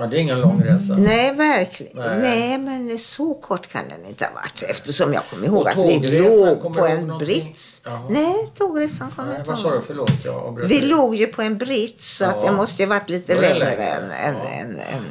[0.00, 0.96] Ja, det är ingen lång resa.
[0.98, 1.96] Nej, verkligen.
[1.96, 2.18] Nej.
[2.20, 2.58] Nej.
[2.58, 4.62] men så kort kan den inte ha varit.
[4.62, 7.18] Eftersom jag kommer ihåg att vi låg på ihåg en någonting?
[7.26, 7.82] brits.
[7.84, 8.02] Jaha.
[8.10, 9.74] Nej, tågresan kommer jag inte vad sa du?
[9.74, 9.84] ihåg.
[9.86, 12.50] Förlåt, jag Vi låg ju på en brits så att Ja.
[12.50, 13.84] det måste ju varit lite längre längre.
[13.86, 14.48] än, än, Ja.
[14.48, 15.04] än, än.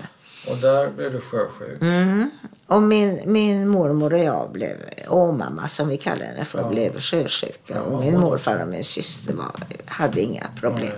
[0.51, 1.81] Och där blev du sjösjuk.
[1.81, 2.29] Mm.
[2.67, 4.75] Och min, min mormor och jag blev,
[5.07, 6.69] och mamma som vi kallar henne för, Ja.
[6.69, 7.57] blev sjösjuka.
[7.73, 9.51] Ja, och min morfar och min syster var,
[9.85, 10.91] hade inga problem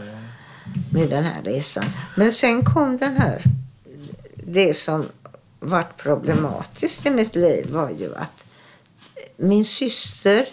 [0.93, 1.85] med den här resan.
[2.15, 3.41] Men sen kom den här,
[4.35, 5.05] det som
[5.59, 8.43] vart problematiskt i mitt liv var ju att
[9.38, 10.45] min syster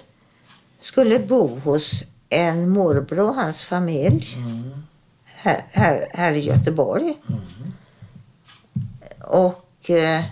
[0.78, 4.70] skulle bo hos en morbror och hans familj Mm.
[5.24, 7.16] här, här, här i Göteborg.
[9.26, 10.24] Och eh,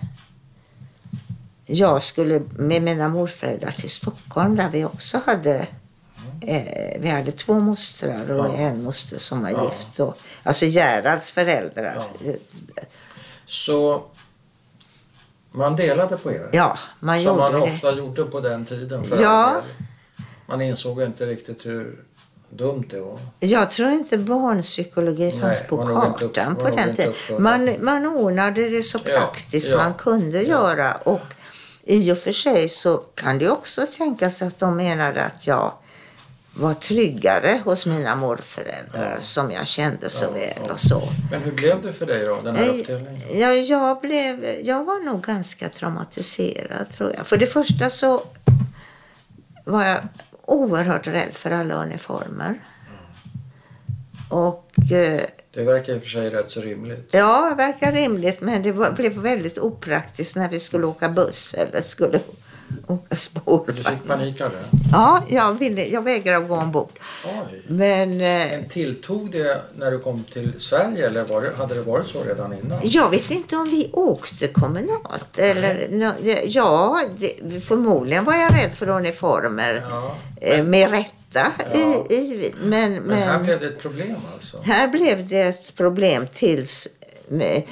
[1.65, 5.67] jag skulle med mina morföräldrar till Stockholm där vi också hade
[6.41, 8.55] eh, vi hade två mostrar och Ja.
[8.55, 9.63] en moster som var Ja.
[9.65, 9.99] gift.
[9.99, 12.07] Och, alltså Gerhards föräldrar.
[12.23, 12.33] Ja.
[13.45, 14.03] Så
[15.51, 16.49] man delade på er?
[16.53, 17.59] Ja, man Som man det.
[17.59, 19.03] ofta gjorde på den tiden.
[19.03, 19.61] För Ja.
[20.47, 22.03] Man insåg inte riktigt hur
[22.57, 23.19] dumt det var.
[23.39, 27.13] Jag tror inte barnpsykologi fanns Nej, på upp- kartan var på den tiden.
[27.43, 30.47] Man, man ordnade det så Ja, praktiskt ja, man kunde ja.
[30.49, 30.93] göra.
[30.95, 31.21] Och
[31.83, 35.73] i och för sig så kan det också tänkas att de menade att jag
[36.57, 39.21] var tryggare hos mina morföräldrar Ja.
[39.21, 40.73] som jag kände så Ja, väl ja.
[40.73, 41.01] och så.
[41.31, 43.39] Men hur blev det för dig då, den här uppdelningen?
[43.39, 47.27] Jag, jag, blev, jag var nog ganska traumatiserad tror jag.
[47.27, 48.23] För det första så
[49.65, 49.97] var jag
[50.47, 52.59] oerhört rädd för alla uniformer.
[54.29, 55.21] Och eh,
[55.53, 57.09] Det verkar i och för sig rätt så rimligt.
[57.11, 61.53] ja, det verkar rimligt men det var, blev väldigt opraktiskt när vi skulle åka buss
[61.53, 62.19] eller skulle
[62.87, 63.77] åka Du spårvagn.
[63.77, 64.77] fick panik av det?
[64.91, 66.89] Ja, jag, ville, jag vägrade gå ombord.
[67.25, 67.61] Oj.
[67.67, 71.81] Men eh, Men tilltog det när du kom till Sverige eller var det, hade det
[71.81, 72.79] varit så redan innan?
[72.83, 75.37] Jag vet inte om vi åkte kommunalt.
[75.39, 75.87] Eller,
[76.47, 79.85] ja, det, förmodligen var jag rädd för uniformer.
[79.89, 80.15] Ja.
[80.41, 81.11] eh, Med rätta.
[81.73, 82.05] Ja.
[82.09, 84.61] I, i, men, men, Men här blev det ett problem alltså?
[84.63, 86.87] här blev det ett problem tills
[87.39, 87.63] eh,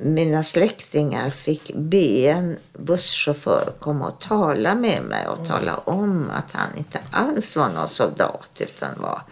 [0.00, 6.52] mina släktingar fick be en busschaufför komma och tala med mig och tala om att
[6.52, 9.22] han inte alls var någon soldat utan var...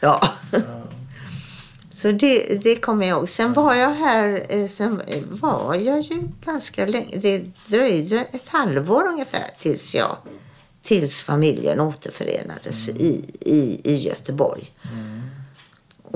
[0.00, 0.28] Ja.
[1.96, 3.28] Så det, det kommer jag ihåg.
[3.28, 7.16] Sen var jag här, eh, sen var jag ju ganska länge.
[7.16, 10.16] Det dröjde ett halvår ungefär tills jag
[10.86, 14.70] tills familjen återförenades i, i, i Göteborg.
[14.82, 15.15] Och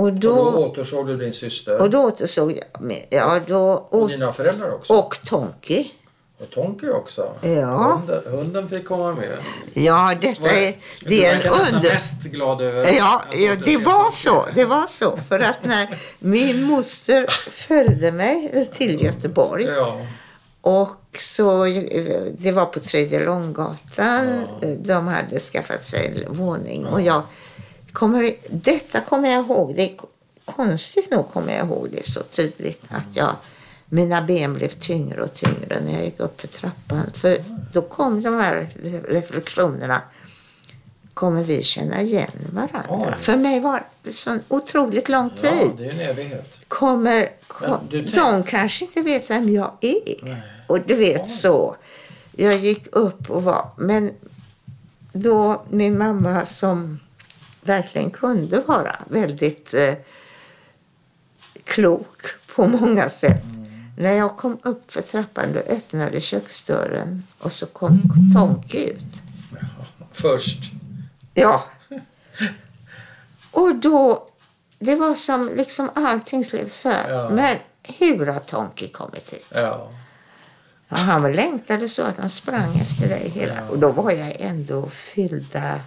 [0.00, 1.80] Och då, då återsåg du din syster?
[1.82, 4.92] och då återsåg jag ja då och åt, dina föräldrar också?
[4.92, 5.84] och Tonky.
[6.38, 7.32] Och Tonky också?
[7.40, 7.92] Ja.
[7.98, 9.36] Hunden, hunden fick komma med?
[9.74, 11.90] Ja, detta är, det är en under...
[11.94, 14.10] mest glad över Ja, ja, det var Tonky.
[14.16, 14.44] så.
[14.54, 15.18] Det var så.
[15.28, 20.00] För att när min moster följde mig till Göteborg Ja.
[20.60, 21.64] och så,
[22.38, 24.42] det var på Tredje Långgatan.
[24.78, 26.86] De hade skaffat sig en våning.
[26.86, 27.22] Och jag
[27.92, 29.74] kommer, detta kommer jag ihåg.
[29.76, 29.96] Det är
[30.44, 32.82] konstigt nog kommer jag ihåg det så tydligt.
[32.88, 33.36] Att jag,
[33.86, 37.10] mina ben blev tyngre och tyngre när jag gick upp för trappan.
[37.14, 38.68] För då kom de här
[39.08, 40.02] reflektionerna.
[41.14, 42.86] Kommer vi känna igen varandra?
[42.88, 43.14] Oj.
[43.18, 46.54] För mig var det så otroligt lång tid ja, det är en evighet.
[46.68, 47.28] kommer...
[47.46, 50.24] Kom, du de kanske inte vet vem jag är.
[50.24, 50.42] Nej.
[50.66, 51.28] Och du vet Oj.
[51.28, 51.76] så.
[52.36, 53.70] Jag gick upp och var...
[53.76, 54.10] Men
[55.12, 57.00] då min mamma som
[57.70, 59.94] verkligen kunde vara väldigt eh,
[61.64, 62.22] klok
[62.54, 63.44] på många sätt.
[63.98, 68.02] När jag kom upp för trappan då öppnade köksdörren och så kom
[68.34, 69.22] Tonky ut.
[70.12, 70.72] Först.
[71.34, 71.64] Ja.
[73.50, 74.28] Och då,
[74.78, 77.10] det var som liksom allting blev så här.
[77.10, 77.30] Ja.
[77.30, 79.48] Men hur har Tonky kommit hit?
[79.54, 79.90] Ja.
[80.88, 83.68] Ja, han längtade så att han sprang efter dig hela...
[83.68, 85.80] Och då var jag ändå fyllda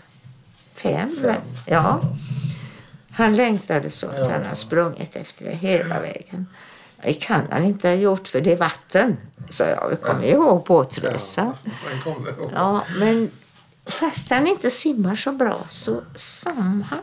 [0.75, 1.09] fem.
[1.21, 1.41] Fem.
[1.67, 2.01] Ja.
[3.11, 4.29] Han längtade så att Ja.
[4.31, 6.47] han har sprungit efter dig hela vägen.
[7.03, 9.17] Det kan han inte ha gjort för det är vatten,
[9.49, 9.89] sa jag.
[9.89, 11.43] Vi kommer ihåg Båtrösa.
[11.43, 12.51] man kommer ihåg.
[12.55, 13.31] Ja, men
[13.85, 16.99] fast han inte simmar så bra så sam han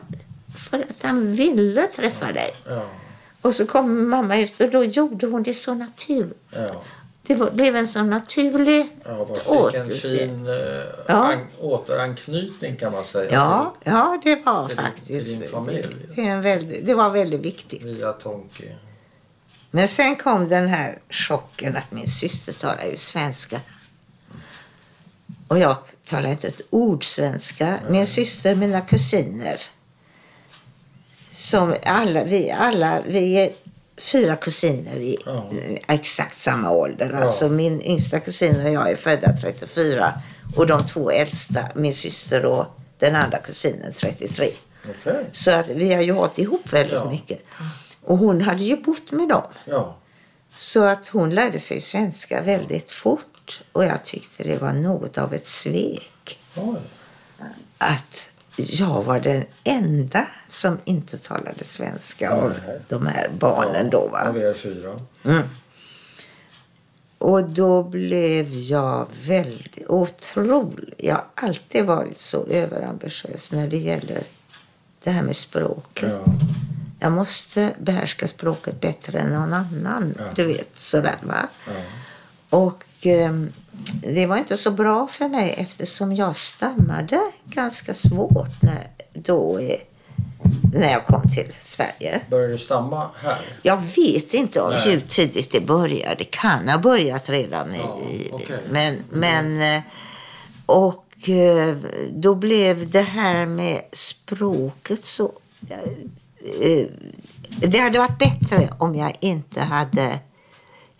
[0.57, 2.53] för att han ville träffa dig.
[2.65, 2.85] Ja,
[3.41, 6.47] Och så kom mamma ut och då gjorde hon det så naturligt.
[6.55, 6.81] ja.
[7.23, 10.53] Det var, blev en så naturlig Ja, fick en återse- fin eh,
[11.07, 11.13] Ja.
[11.33, 13.31] an, återanknytning kan man säga.
[13.31, 15.27] Ja, ja, det var till din- faktiskt...
[15.27, 16.07] till din.
[16.15, 17.81] Det, är en väldigt, det var väldigt viktigt.
[17.81, 18.75] Till, via Tonki.
[19.71, 23.59] Men sen kom den här chocken att min syster talar ju svenska.
[25.47, 27.79] Och jag talar inte ett ord svenska.
[27.89, 29.57] Min syster, mina kusiner.
[31.31, 33.49] Som alla, vi alla, vi är
[34.01, 35.49] fyra kusiner i Ja.
[35.87, 37.09] exakt samma ålder.
[37.13, 37.23] Ja.
[37.23, 40.13] Alltså min yngsta kusin och jag är födda 34.
[40.55, 42.65] Och de två äldsta, min syster och
[42.99, 44.51] den andra kusinen 33.
[44.89, 45.25] Okej.
[45.31, 47.09] Så att vi har ju hållit ihop väldigt Ja.
[47.09, 47.43] mycket.
[48.03, 49.43] Och hon hade ju bott med dem.
[49.65, 49.97] Ja.
[50.57, 53.61] Så att hon lärde sig svenska väldigt fort.
[53.71, 56.39] Och jag tyckte det var något av ett svek.
[56.55, 56.77] Oj.
[57.77, 58.29] Att
[58.69, 62.79] jag var den enda som inte talade svenska av Nej.
[62.89, 64.07] de här barnen då.
[64.07, 64.27] Va?
[64.27, 64.99] Av er fyra.
[67.17, 70.93] Och då blev jag väldigt otrolig.
[70.97, 74.23] Jag har alltid varit så överambitiös när det gäller
[75.03, 76.09] det här med språket.
[76.09, 76.33] Ja.
[76.99, 80.15] Jag måste behärska språket bättre än någon annan.
[80.17, 80.25] Ja.
[80.35, 81.47] Du vet, sådär va.
[82.51, 83.51] Och ehm,
[84.03, 89.79] det var inte så bra för mig eftersom jag stammade ganska svårt när, då, eh,
[90.73, 92.21] när jag kom till Sverige.
[92.29, 93.41] Började du stamma här?
[93.61, 96.15] Jag vet inte om hur tidigt det började.
[96.15, 97.67] Det kan ha börjat redan.
[97.75, 98.59] Ja, i, okej.
[98.69, 99.83] men, men, eh,
[100.65, 101.75] och eh,
[102.11, 105.31] då blev det här med språket så...
[106.61, 106.85] eh,
[107.59, 110.19] Det hade varit bättre om jag inte hade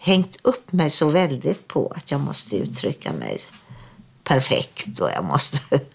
[0.03, 3.39] hängt upp mig så väldigt på att jag måste uttrycka mig
[4.23, 5.79] perfekt och jag måste...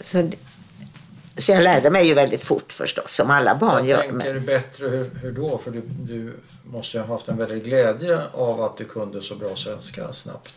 [0.00, 0.30] Så,
[1.36, 4.12] så jag lärde mig ju väldigt fort förstås, som alla barn Jag gör.
[4.12, 5.58] Men, tänker bättre, hur, hur då?
[5.58, 9.36] För du, du måste ju ha haft en väldig glädje av att du kunde så
[9.36, 10.54] bra svenska snabbt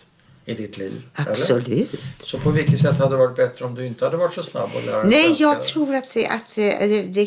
[0.50, 1.02] i ditt liv.
[1.16, 1.32] eller?
[1.32, 1.90] absolut.
[2.24, 4.70] Så på vilket sätt hade det varit bättre om du inte hade varit så snabb
[4.78, 5.44] att lära dig Nej, svenska?
[5.44, 6.70] jag tror att det, att det,
[7.14, 7.26] det,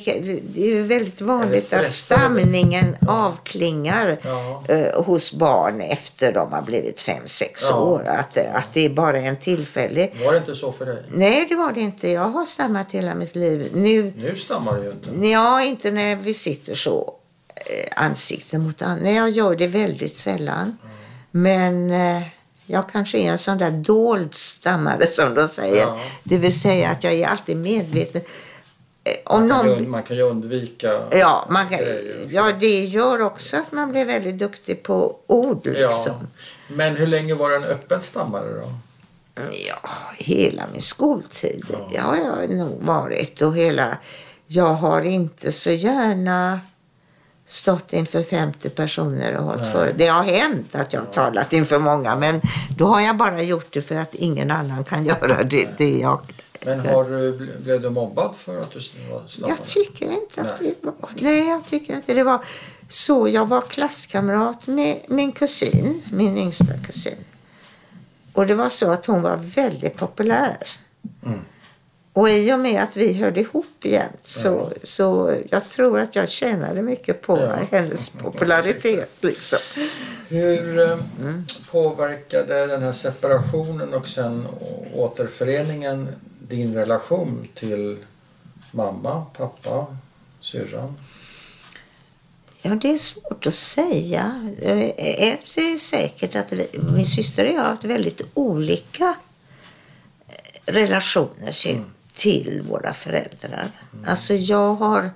[0.54, 4.64] det, är väldigt vanligt att stamningen avklingar Ja.
[4.68, 7.76] eh, hos barn efter de har blivit fem, sex Ja.
[7.80, 8.04] år.
[8.08, 10.14] Att, att det är bara en tillfällig...
[10.24, 11.02] Var det inte så för dig?
[11.12, 12.08] Nej, det var det inte.
[12.08, 13.70] Jag har stammat hela mitt liv.
[13.74, 15.26] Nu, Nu stammar du ju inte.
[15.28, 17.14] ja, inte när vi sitter så
[17.56, 19.10] eh, ansikte mot ansikte.
[19.10, 20.78] Jag gör det väldigt sällan.
[21.30, 22.22] Men eh,
[22.72, 25.76] jag kanske är en sån där dold stammare som de säger.
[25.82, 25.98] Ja.
[26.24, 28.22] Det vill säga att jag är alltid medveten.
[29.04, 29.78] Eh, Om Man kan, ju, någon...
[29.84, 32.26] und- man kan ju undvika Ja, man kan, grejer.
[32.30, 35.60] ja, det gör också att man blir väldigt duktig på ord.
[35.66, 35.72] Ja.
[35.72, 36.14] Liksom.
[36.68, 38.72] Men hur länge var du en öppen stammare då?
[39.68, 41.64] Ja, hela min skoltid.
[41.72, 41.78] Ja.
[41.94, 42.02] Ja.
[42.02, 43.42] har jag nog varit.
[43.42, 43.98] Och hela,
[44.46, 46.60] jag har inte så gärna
[47.52, 49.92] stått inför 50 personer och hållit för.
[49.96, 52.40] Det har hänt att jag har talat inför många men
[52.76, 56.20] då har jag bara gjort det för att ingen annan kan göra det, det jag...
[56.64, 59.22] Men har du, ble- blev du mobbad för att du stammare?
[59.38, 60.74] Jag tycker inte att Nej.
[60.82, 60.94] det var...
[61.20, 62.44] Nej, jag tycker inte det var
[62.88, 63.28] så.
[63.28, 67.16] Jag var klasskamrat med min kusin, min yngsta kusin.
[68.32, 70.56] Och det var så att hon var väldigt populär.
[71.26, 71.38] Mm.
[72.14, 76.28] Och i och med att vi höll ihop igen så, så jag tror att jag
[76.28, 77.58] tjänade mycket på Ja.
[77.78, 79.10] hennes popularitet.
[79.20, 79.58] Liksom.
[80.28, 80.98] Hur eh,
[81.70, 84.46] påverkade den här separationen och sen
[84.94, 86.08] återföreningen
[86.48, 87.98] din relation till
[88.70, 89.96] mamma, pappa,
[90.40, 90.98] syrran?
[92.62, 94.52] Ja, det är svårt att säga.
[94.62, 94.78] Eh,
[95.28, 99.14] Ett är säkert att vi, min syster och jag har haft väldigt olika
[100.28, 100.34] eh,
[100.72, 101.52] relationer
[102.14, 103.68] till, våra föräldrar.
[104.06, 105.10] Alltså jag har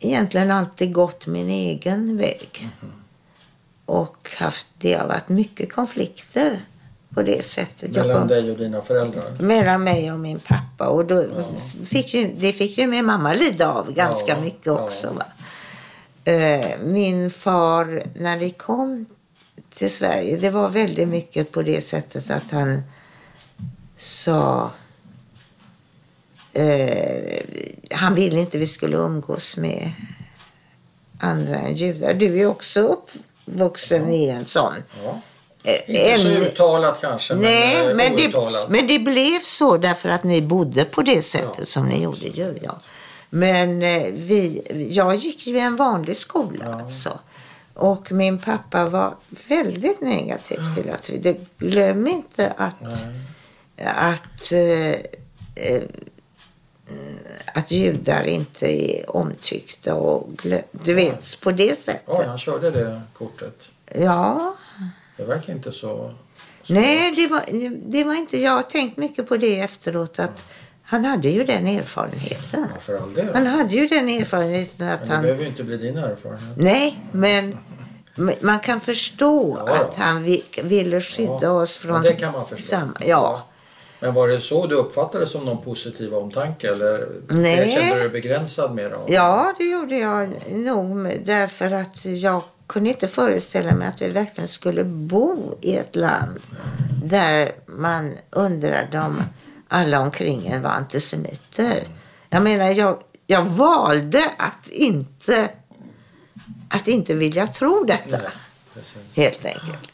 [0.00, 2.68] egentligen alltid gått min egen väg.
[3.84, 6.60] Och haft, det har varit mycket konflikter
[7.14, 7.90] på det sättet.
[7.96, 9.36] Mellan kom- dig och dina föräldrar?
[9.40, 10.88] mellan mig och min pappa.
[10.88, 11.26] Och då
[11.84, 14.72] fick ju, det fick ju min mamma lida av ganska Ja, mycket ja.
[14.72, 15.12] också.
[15.12, 15.24] Va?
[16.32, 19.06] Eh, Min far, när vi kom
[19.70, 22.82] till Sverige, det var väldigt mycket på det sättet att han
[23.98, 24.70] sa...
[26.52, 27.40] Eh,
[27.90, 29.90] han ville inte vi skulle umgås med
[31.20, 32.14] andra än judar.
[32.14, 33.10] Du är också upp,
[33.46, 34.72] uppvuxen i en sån.
[35.04, 35.20] Ja.
[35.64, 38.70] eh, Inte så en- uttalat kanske, Nej, men, men eh, det, outtalat.
[38.70, 41.64] men det blev så därför att ni bodde på det sättet Ja.
[41.64, 42.58] som ni gjorde ju.
[42.62, 42.80] Ja.
[43.30, 46.80] Men eh, vi, jag gick ju i en vanlig skola Ja.
[46.80, 47.18] alltså.
[47.74, 49.14] Och min pappa var
[49.48, 51.18] väldigt negativ till att vi...
[51.18, 52.92] Det, glöm inte att, Nej.
[53.84, 54.90] Att, eh,
[55.54, 55.82] eh,
[57.54, 62.02] att judar inte är omtyckta och du vet, på det sättet.
[62.06, 63.68] Oj, han körde det kortet.
[63.94, 64.54] Ja,
[65.16, 66.14] Det verkar inte så...
[66.66, 67.42] Nej, det var,
[67.90, 68.40] det var inte...
[68.40, 70.18] Jag har tänkt mycket på det efteråt.
[70.18, 70.44] att
[70.82, 72.66] Han hade ju den erfarenheten.
[73.16, 73.24] Ja.
[73.34, 75.22] Han hade ju den erfarenheten att Men det han...
[75.22, 76.56] behöver ju inte bli din erfarenhet.
[76.56, 77.58] Nej, men
[78.14, 82.04] men man kan förstå Ja, att han vi, ville skydda Ja, oss från...
[82.04, 82.64] ja, det kan man förstå.
[82.64, 83.42] Samma, ja.
[84.00, 87.70] Men var det så du uppfattade det som någon positiv omtanke eller Nej.
[87.72, 89.04] kände du dig begränsad mer av?
[89.08, 94.08] Ja, det gjorde jag nog med- därför att jag kunde inte föreställa mig att vi
[94.08, 96.40] verkligen skulle bo i ett land
[97.04, 99.22] där man undrade om
[99.68, 101.88] alla omkring en var antisemiter.
[102.30, 105.48] Jag menar, jag, jag valde att inte,
[106.70, 108.18] att inte vilja tro detta,
[108.74, 108.80] Nej,
[109.14, 109.90] helt enkelt.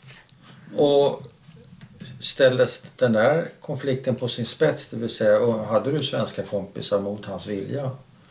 [0.77, 1.23] Och
[2.25, 7.27] ställdes den där konflikten på sin spets, det vill säga hade du svenska kompisar mot
[7.27, 7.91] hans vilja?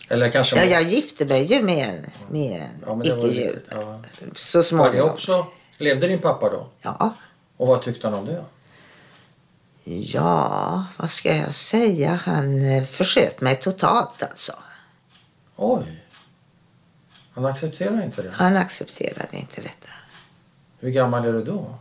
[0.10, 0.56] Eller kanske...
[0.56, 3.62] Ja, jag gifte mig ju med en, med en Ja, men det var ju icke-jud.
[3.72, 4.02] ja.
[4.34, 5.10] Så Var det småningom.
[5.10, 5.48] också...
[5.78, 6.68] Levde din pappa då?
[6.82, 7.14] Ja.
[7.58, 8.44] Och vad tyckte han om det?
[9.86, 12.20] Ja, vad ska jag säga?
[12.26, 14.54] Han eh, försköt mig totalt alltså.
[15.56, 16.04] Oj!
[17.34, 18.32] Han accepterar inte det.
[18.34, 19.88] Han accepterade inte detta.
[20.80, 21.76] Hur gammal är du då?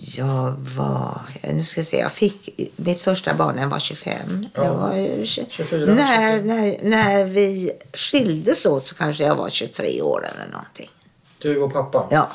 [0.00, 4.46] Jag var, nu ska jag se, jag fick mitt första barn var 25.
[4.54, 4.64] Ja.
[4.64, 6.46] Jag var, ju tj- 24, när, 25.
[6.46, 10.90] när, när vi skildes åt så kanske jag var 23 år eller någonting.
[11.38, 12.08] Du och pappa?
[12.10, 12.30] Ja,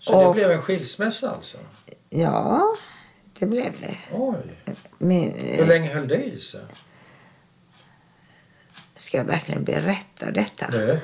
[0.00, 1.58] Så det Och- blev en skilsmässa alltså?
[2.10, 2.76] ja
[3.38, 3.94] det blev det.
[4.12, 4.60] Oj!
[5.58, 6.60] Hur länge höll det i sig?
[8.96, 10.70] ska jag verkligen berätta detta?
[10.70, 11.00] Det.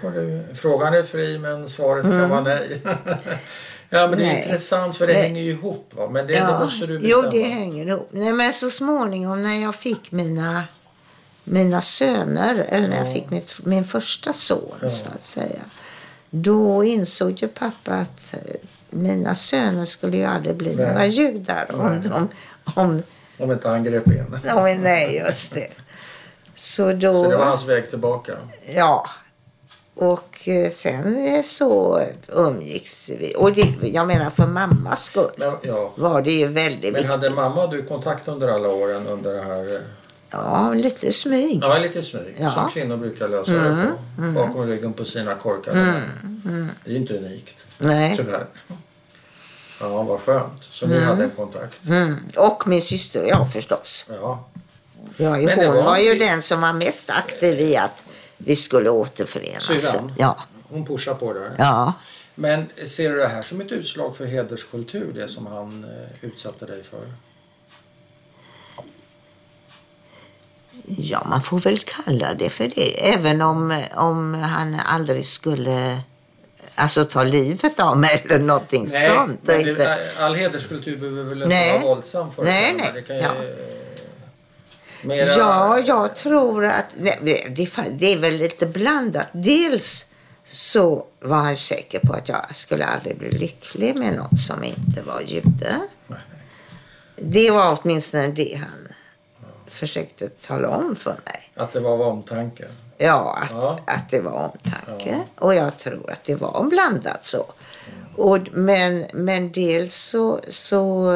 [0.54, 2.82] Frågan är fri men svaret kan vara nej.
[3.90, 4.32] ja men det är.
[4.32, 4.42] Nej.
[4.42, 5.22] intressant för det Nej.
[5.22, 6.08] hänger ju ihop va?
[6.10, 8.08] Men det, det måste du jo, det hänger ihop.
[8.10, 10.64] Nej, men så småningom när jag fick mina,
[11.44, 13.12] mina söner, eller när jag Ja.
[13.14, 14.88] fick mitt, min första son Ja.
[14.88, 15.60] så att säga.
[16.30, 18.54] Då insåg ju pappa att eh,
[18.90, 20.86] mina söner skulle ju aldrig bli Nej.
[20.86, 22.00] några judar om Nej.
[22.08, 22.28] de...
[22.80, 23.02] Om,
[23.38, 24.26] Om inte han grep in.
[24.82, 25.68] nej, just det.
[26.54, 27.24] Så då...
[27.24, 28.32] Så det var hans väg tillbaka.
[28.74, 29.06] Ja.
[30.00, 33.34] Och eh, sen eh, så umgicks vi.
[33.38, 35.92] Och det, jag menar för mammas skull Men, ja.
[35.96, 37.10] var det ju väldigt men viktigt.
[37.10, 39.74] hade mamma och du kontakt under alla åren under det här?
[39.74, 39.80] eh,
[40.32, 41.58] Ja, lite smyg.
[41.62, 42.36] Ja, lite smyg.
[42.38, 42.50] Ja.
[42.54, 44.22] Som kvinnor brukar lösa det på.
[44.32, 46.70] Bakom ryggen på sina korkade män.
[46.84, 47.64] Det är ju inte unikt.
[47.78, 48.14] Nej.
[48.16, 48.46] Tyvärr.
[49.80, 50.64] Ja, vad skönt.
[50.70, 51.88] Så ni hade en kontakt.
[51.88, 52.16] Mm.
[52.36, 54.10] Och min syster, ja förstås.
[54.20, 54.48] Ja.
[55.16, 58.04] Ja, Men hon var var, ju den som var mest aktiv i att
[58.44, 59.64] vi skulle återförenas.
[59.64, 60.12] Syrran?
[60.18, 60.38] Ja.
[60.68, 61.54] Hon pushar på där.
[61.58, 61.92] Ja.
[62.34, 66.66] Men ser du det här som ett utslag för hederskultur, det som han eh, utsatte
[66.66, 67.12] dig för?
[70.86, 73.08] ja, man får väl kalla det för det.
[73.12, 76.00] Även om, om han aldrig skulle
[76.74, 79.40] alltså, ta livet av mig eller någonting sånt.
[79.42, 81.72] men Inte- det, all hederskultur behöver väl inte Nej.
[81.72, 82.90] vara våldsam för Nej, nej.
[82.94, 83.32] Det kan ju, Ja.
[85.02, 89.26] Mera, Ja, jag tror att det, är väl lite blandat.
[89.32, 90.06] Dels
[90.44, 95.02] så var han säker på att jag skulle aldrig bli lycklig med någon som inte
[95.02, 95.80] var jude.
[97.16, 98.88] Det var åtminstone det han
[99.68, 101.50] försökte tala om för mig.
[101.56, 102.64] Att det var av omtanke.
[102.98, 103.78] Ja, att, Ja.
[103.86, 105.10] att det var omtanke.
[105.10, 105.44] Ja.
[105.44, 107.44] Och jag tror att det var blandat så.
[108.16, 111.12] Och, men, men dels så, så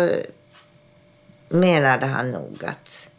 [1.49, 3.11] menade han nog att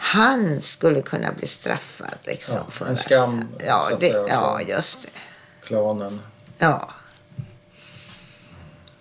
[0.00, 2.14] han skulle kunna bli straffad.
[2.22, 5.10] Liksom, Ja, för en skam, Ja, det, säga, ja, just det.
[5.66, 6.20] Klanen.
[6.58, 6.90] Ja.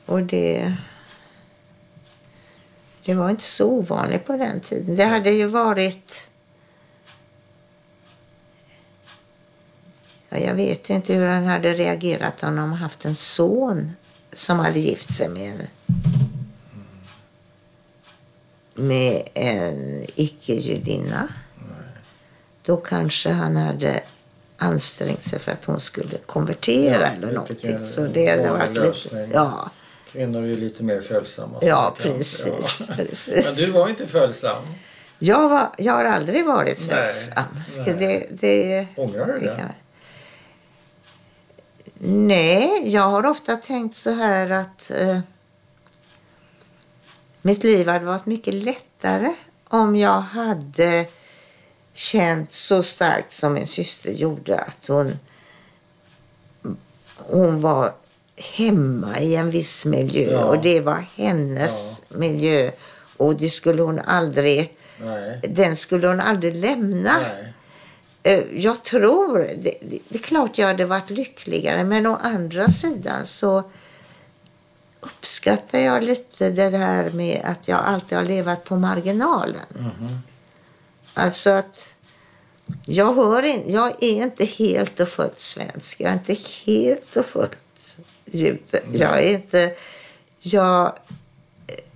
[0.05, 0.75] Och det...
[3.05, 4.95] Det var inte så ovanligt på den tiden.
[4.95, 6.27] Det hade ju varit...
[10.29, 13.91] Ja, jag vet inte hur han hade reagerat om han haft en son
[14.33, 15.67] som hade gift sig med en,
[18.77, 21.27] med en icke-judinna.
[22.61, 24.01] Då kanske han hade
[24.57, 27.85] ansträngt sig för att hon skulle konvertera Ja, eller någonting.
[27.85, 28.73] Så det hade varit
[29.03, 29.29] lite...
[29.33, 29.69] Ja,
[30.11, 31.57] Kvinnor är ju lite mer följsamma.
[31.61, 32.17] Ja, som bekant.
[32.17, 33.45] precis, precis.
[33.45, 34.63] Men du var inte följsam.
[35.19, 37.43] jag, var, jag har aldrig varit följsam.
[37.69, 37.95] Ska nej.
[37.99, 39.55] Det, det, Ångrar du det?
[39.55, 39.71] kan-
[41.99, 45.19] Nej, jag har ofta tänkt så här att eh,
[47.41, 49.33] mitt liv hade varit mycket lättare
[49.67, 51.05] om jag hade
[51.93, 55.19] känt så starkt som min syster gjorde att hon,
[57.17, 57.93] hon var
[58.57, 60.43] hemma i en viss miljö Ja.
[60.45, 62.71] och det var hennes miljö
[63.17, 65.39] och det skulle hon aldrig, Nej.
[65.49, 67.17] den skulle hon aldrig lämna.
[67.19, 67.53] Nej.
[68.23, 72.67] Eh, Jag tror, det, det, det är klart jag hade varit lyckligare men å andra
[72.69, 73.63] sidan så
[74.99, 79.65] uppskattar jag lite det där med att jag alltid har levat på marginalen.
[79.79, 80.21] Mhm.
[81.13, 81.93] Alltså att
[82.85, 86.01] jag, hör in, jag är inte helt och fullt svensk.
[86.01, 88.81] Jag är inte helt och fullt jude.
[88.91, 89.75] Jag är inte...
[90.39, 90.93] Jag,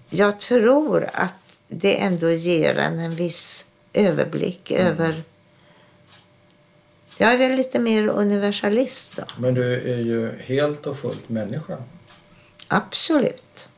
[0.10, 1.36] jag tror att
[1.68, 5.24] det ändå ger en en viss överblick över...
[7.18, 9.24] Jag är väl lite mer universalist då.
[9.38, 11.78] Men du är ju helt och fullt människa.
[12.74, 13.70] Absolut.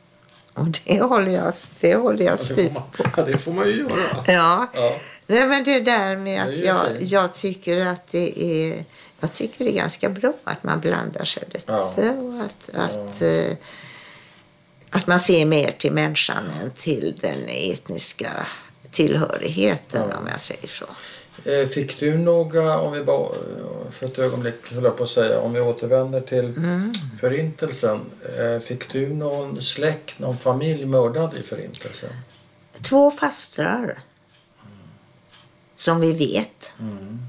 [0.53, 3.03] Och det håller jag, det håller jag Ja, det, får styrt man, på.
[3.17, 4.23] ja, det får man ju göra.
[4.27, 4.67] Ja.
[4.73, 4.95] Ja.
[5.27, 7.11] Nej, men det där med att jag, fint.
[7.11, 8.85] jag tycker att det är
[9.19, 11.93] jag tycker det är ganska bra att man blandar sig lite Ja.
[12.13, 13.51] och att, att, eh,
[14.89, 18.31] att man ser mer till människan än till den etniska
[18.91, 20.17] tillhörigheten Ja.
[20.17, 20.85] om jag säger så.
[21.45, 25.09] Eh, Fick du några, om vi bara eh, för ett ögonblick höll jag på att
[25.09, 26.93] säga, om vi återvänder till Mm.
[27.21, 27.99] förintelsen.
[28.39, 32.09] eh, Fick du någon släkt, någon familj mördad i förintelsen?
[32.81, 33.99] Två fastrar
[35.75, 36.73] som vi vet.
[36.79, 37.19] Mm.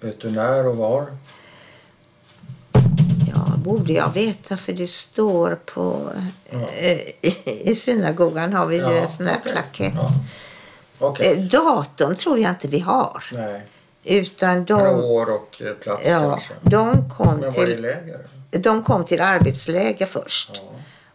[0.00, 1.06] Vet du när och var?
[3.34, 6.10] Ja, borde jag veta för det står på...
[6.50, 6.68] Ja.
[7.64, 9.52] I, synagogan har vi ju en sån här okej.
[9.52, 9.92] plakett.
[9.96, 10.12] Ja.
[10.98, 11.32] Okej.
[11.38, 13.24] Eh, Datum tror jag inte vi har.
[13.32, 13.66] Nej.
[14.04, 16.54] Utan Men de, år och eh, plats ja, kanske?
[16.62, 18.26] de, kom Men var det till, läger?
[18.50, 20.50] de kom till arbetsläger först.
[20.54, 20.72] Ja.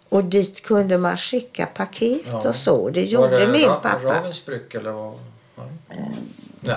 [0.10, 2.48] Och dit kunde man skicka paket Ja.
[2.50, 2.90] och så.
[2.90, 4.00] Det Var gjorde det min Ra- pappa.
[4.04, 5.14] Ravensbrück eller vad?
[5.56, 6.12] Nej.
[6.60, 6.76] Nej.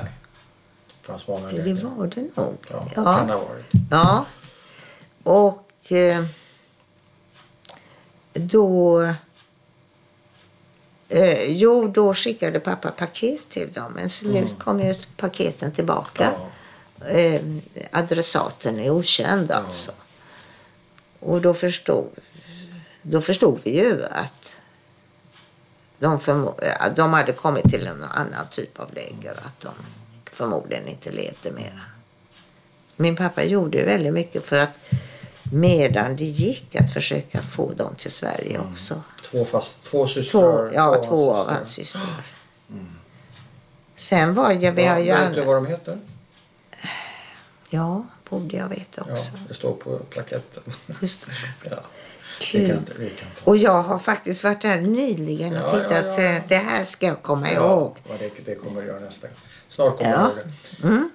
[1.00, 1.74] Det fanns många Det läger.
[1.96, 2.56] var det nog.
[2.70, 3.02] Ja, Ja.
[3.04, 3.66] kan ha varit.
[3.90, 4.24] Ja.
[5.22, 6.24] Och eh,
[8.32, 9.02] då...
[11.08, 13.92] Eh, jo, då skickade pappa paket till dem.
[13.92, 16.32] Men nu kom ju paketen tillbaka.
[17.00, 17.06] Ja.
[17.06, 17.40] Eh,
[17.92, 19.92] adressaten är okänd alltså.
[21.20, 22.10] Och då förstod,
[23.02, 24.52] då förstod vi ju att
[25.98, 29.30] de, förmo- ja, de hade kommit till en annan typ av läger.
[29.32, 29.70] Att de
[30.32, 31.80] förmodligen inte levde mera.
[32.96, 34.78] Min pappa gjorde väldigt mycket för att
[35.52, 39.02] medan det gick att försöka få dem till Sverige också.
[39.30, 40.40] Två, fast, två systrar?
[40.68, 42.24] Två, ja, två hans av hans systrar.
[43.94, 45.98] Sen var jag, vi Ja, har ju vet du vad de heter?
[47.70, 49.32] Ja, borde jag veta Ja, också.
[49.48, 50.62] det står på plaketten.
[51.00, 51.32] Just det.
[51.70, 51.76] Ja.
[52.52, 55.90] Vi kan, vi kan Och jag har faktiskt varit där nyligen och Ja, tittat.
[56.18, 56.36] ja, ja.
[56.36, 57.96] eh, Det här ska jag komma Ja, ihåg.
[58.08, 59.36] vad det, det kommer du göra nästa gång.
[59.68, 60.18] Snart kommer Ja.
[60.18, 60.34] du ihåg
[60.80, 60.88] det.
[60.88, 61.10] Mm.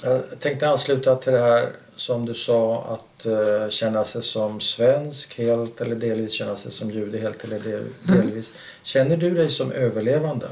[0.00, 5.38] Jag tänkte ansluta till det här som du sa att uh, känna sig som svensk
[5.38, 8.20] helt eller delvis känna sig som jude helt eller del, Mm.
[8.20, 8.52] delvis.
[8.82, 10.48] Känner du dig som överlevande?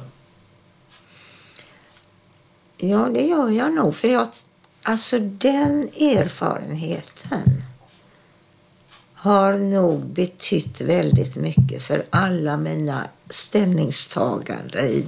[2.77, 3.97] Ja, det gör jag nog.
[3.97, 4.29] För jag,
[4.83, 7.63] alltså den erfarenheten
[9.15, 15.07] har nog betytt väldigt mycket för alla mina ställningstaganden i,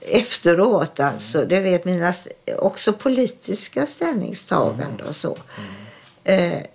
[0.00, 1.00] efteråt.
[1.00, 2.12] Alltså, det vet mina
[2.58, 5.32] också politiska ställningstaganden och så.
[5.32, 5.64] Eh,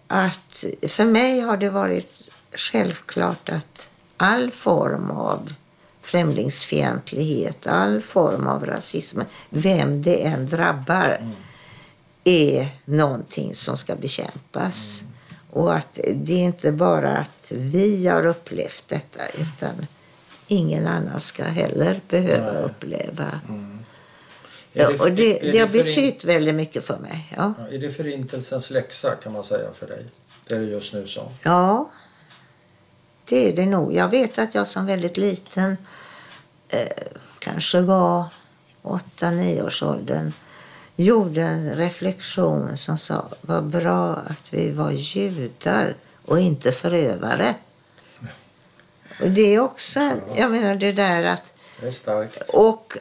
[0.07, 5.53] att för mig har det varit självklart att all form av
[6.01, 11.19] främlingsfientlighet, all form av rasism, vem det än drabbar,
[12.23, 15.03] är någonting som ska bekämpas.
[15.49, 19.87] Och att det är inte bara att vi har upplevt detta utan
[20.47, 22.63] ingen annan ska heller behöva Nej.
[22.63, 23.25] uppleva.
[23.25, 23.80] Är
[24.73, 27.33] Ja, och det, är det har betytt väldigt mycket för mig.
[27.37, 27.53] Ja.
[27.57, 30.05] Ja, är det förintelsens läxa kan man säga för dig?
[30.47, 31.31] Det du just nu sa.
[31.43, 31.91] Ja,
[33.25, 33.93] det är det nog.
[33.93, 35.77] Jag vet att jag som väldigt liten,
[36.69, 36.87] eh,
[37.39, 38.25] kanske var
[38.81, 40.33] åtta, nio års åldern,
[40.95, 45.95] gjorde en reflektion som sa vad bra att vi var judar
[46.25, 47.55] och inte förövare.
[49.21, 51.43] Och det är också, jag menar det där att
[51.79, 52.49] Det är starkt.
[52.53, 52.97] och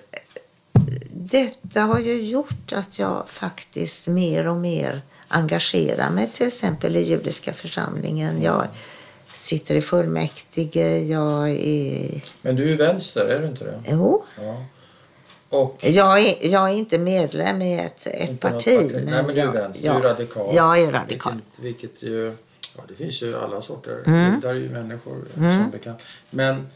[1.30, 7.02] detta har ju gjort att jag faktiskt mer och mer engagerar mig till exempel i
[7.02, 8.42] judiska församlingen.
[8.42, 8.66] Jag
[9.34, 12.20] sitter i fullmäktige, jag är...
[12.42, 13.82] Men du är vänster, är du inte det?
[13.88, 14.64] Jo, Ja.
[15.48, 18.90] Och Jag är, jag är inte medlem i ett, ett något parti.
[18.94, 19.86] Nej, men du är vänster.
[19.86, 20.54] jag, du är radikal.
[20.54, 21.32] Jag är radikal.
[21.56, 22.34] Vilket, vilket ju...
[22.76, 24.02] Ja, det finns ju alla sorter.
[24.06, 24.40] Mm.
[24.40, 25.98] Där är ju människor som bekant.
[26.30, 26.66] Men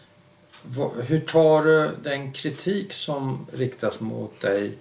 [1.07, 4.73] hur tar du den kritik som riktas mot dig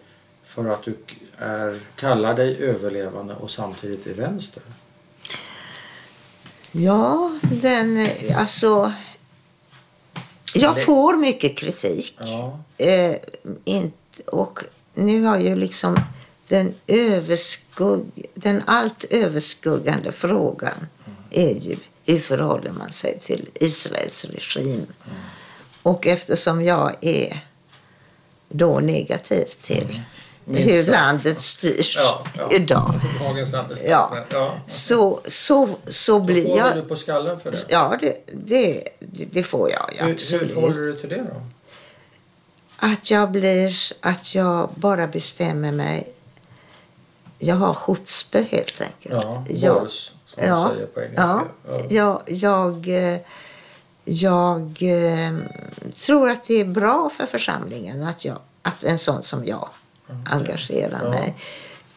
[0.46, 0.98] för att du
[1.38, 4.64] är, kallar dig överlevande och samtidigt är vänster?
[6.72, 8.08] Ja, den...
[8.36, 8.94] Alltså...
[10.54, 12.18] Jag Det- får mycket kritik.
[12.20, 12.60] Ja.
[12.78, 13.16] Eh,
[13.66, 14.60] inte, och
[14.94, 16.00] nu har ju liksom
[16.48, 20.88] den, överskugg, den allt överskuggande frågan
[21.32, 21.76] är ju
[22.06, 24.86] hur förhåller man sig till Israels regim?
[25.84, 27.40] Och eftersom jag är
[28.50, 30.02] då negativ till
[30.46, 32.50] Minst hur landet styrs Ja, ja.
[32.52, 33.56] idag Dagens.
[33.88, 34.18] Ja.
[34.30, 34.54] ja.
[34.68, 36.76] så, så, så Då blir får jag...
[36.76, 37.58] du på skallen för det.
[37.70, 38.88] Ja, det, det,
[39.32, 40.54] det får jag ju Hur, hur absolut.
[40.54, 41.42] förhåller du till det då?
[42.78, 46.10] Att jag blir, att jag bara bestämmer mig.
[47.40, 49.14] Jag har chutzpe helt enkelt.
[49.24, 51.22] Ja, jag, balls, som man säger på engelska.
[51.22, 51.82] Ja, Ja.
[51.90, 53.20] jag, jag, eh,
[54.06, 55.34] jag eh,
[56.06, 59.70] tror att det är bra för församlingen att, jag, att en sån som jag
[60.26, 61.10] engagerar Ja.
[61.10, 61.34] mig.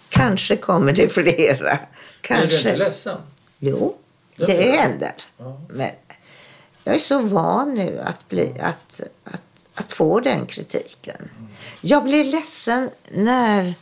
[0.08, 1.70] Kanske kommer det flera.
[1.70, 1.78] Är
[2.20, 2.46] Kanske.
[2.46, 3.18] du inte ledsen?
[3.58, 3.96] Jo,
[4.36, 5.12] Det det blir händer.
[5.38, 5.60] Ja.
[5.68, 5.90] Men
[6.84, 9.42] jag är så van nu att, bli, att, att,
[9.74, 11.30] att få den kritiken.
[11.80, 13.74] Jag blir ledsen när...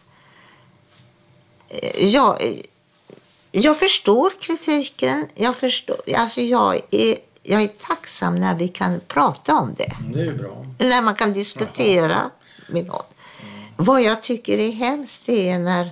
[1.69, 2.63] eh, Jag,
[3.53, 5.27] jag förstår kritiken.
[5.35, 7.17] Jag, förstår, alltså jag, är,
[7.47, 9.93] jag är tacksam när vi kan prata om det.
[10.15, 10.67] Det är bra.
[10.79, 12.31] När man kan diskutera
[12.69, 13.03] med någon.
[13.77, 15.91] Vad jag tycker är hemskt är när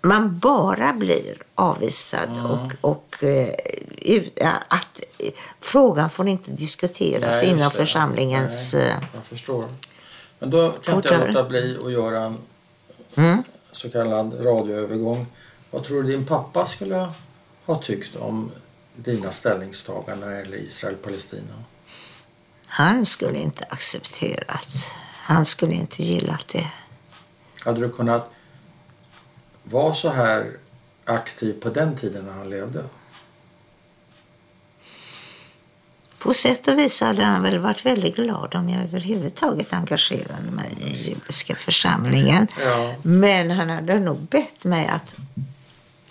[0.00, 3.54] man bara blir avvisad och, och eh,
[4.02, 4.38] ut-
[4.68, 5.00] att
[5.60, 8.74] frågan får inte diskuteras Nej, inom församlingens...
[8.74, 9.64] Nej, eh, jag förstår.
[10.38, 12.38] Men då kan inte jag låta bli att göra en
[13.16, 13.42] Mm.
[13.72, 15.26] så kallad radioövergång.
[15.70, 17.08] Vad tror du din pappa skulle
[17.66, 18.52] ha tyckt om
[18.96, 21.64] dina ställningstaganden när det gäller Israel-Palestina?
[22.66, 24.90] Han skulle inte accepterat.
[25.12, 26.70] Han skulle inte gillat det.
[27.60, 28.30] Hade du kunnat
[29.62, 30.56] vara så här
[31.04, 32.84] aktiv på den tiden när han levde?
[36.18, 40.70] På sätt och vis hade han väl varit väldigt glad om jag överhuvudtaget engagerade mig
[40.80, 42.48] i judiska församlingen.
[42.64, 42.94] Ja.
[43.02, 45.16] Men han hade nog bett mig att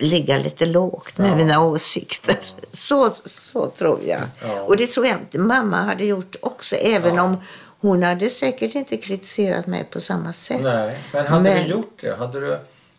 [0.04, 1.36] ligga lite lågt med Ja.
[1.36, 2.36] mina åsikter.
[2.72, 4.20] Så, så tror jag.
[4.42, 4.62] Ja.
[4.62, 7.22] Och det tror jag att mamma hade gjort också, även Ja.
[7.22, 7.36] om
[7.80, 10.60] hon hade säkert inte kritiserat mig på samma sätt.
[10.62, 12.16] Nej, men hade Men- du gjort det?
[12.16, 12.58] Hade du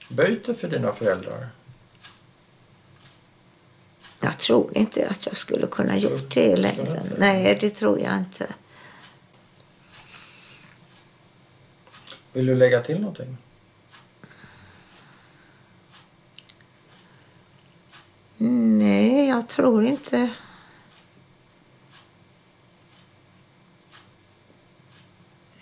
[0.09, 1.47] böjt dig för dina föräldrar?
[4.21, 6.87] Jag tror inte att jag skulle kunna gjort det i längden.
[7.03, 7.15] inte?
[7.17, 8.47] Nej, det tror jag inte.
[12.33, 13.37] Vill du lägga till någonting?
[18.37, 20.29] Nej, jag tror inte.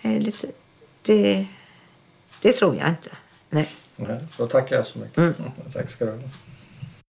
[0.02, 0.44] Nej, det,
[1.02, 1.46] det,
[2.42, 3.10] det tror jag inte.
[3.50, 3.68] Nej.
[3.96, 5.36] Nej, då tackar jag så mycket.
[5.72, 6.18] Tack ska du ha.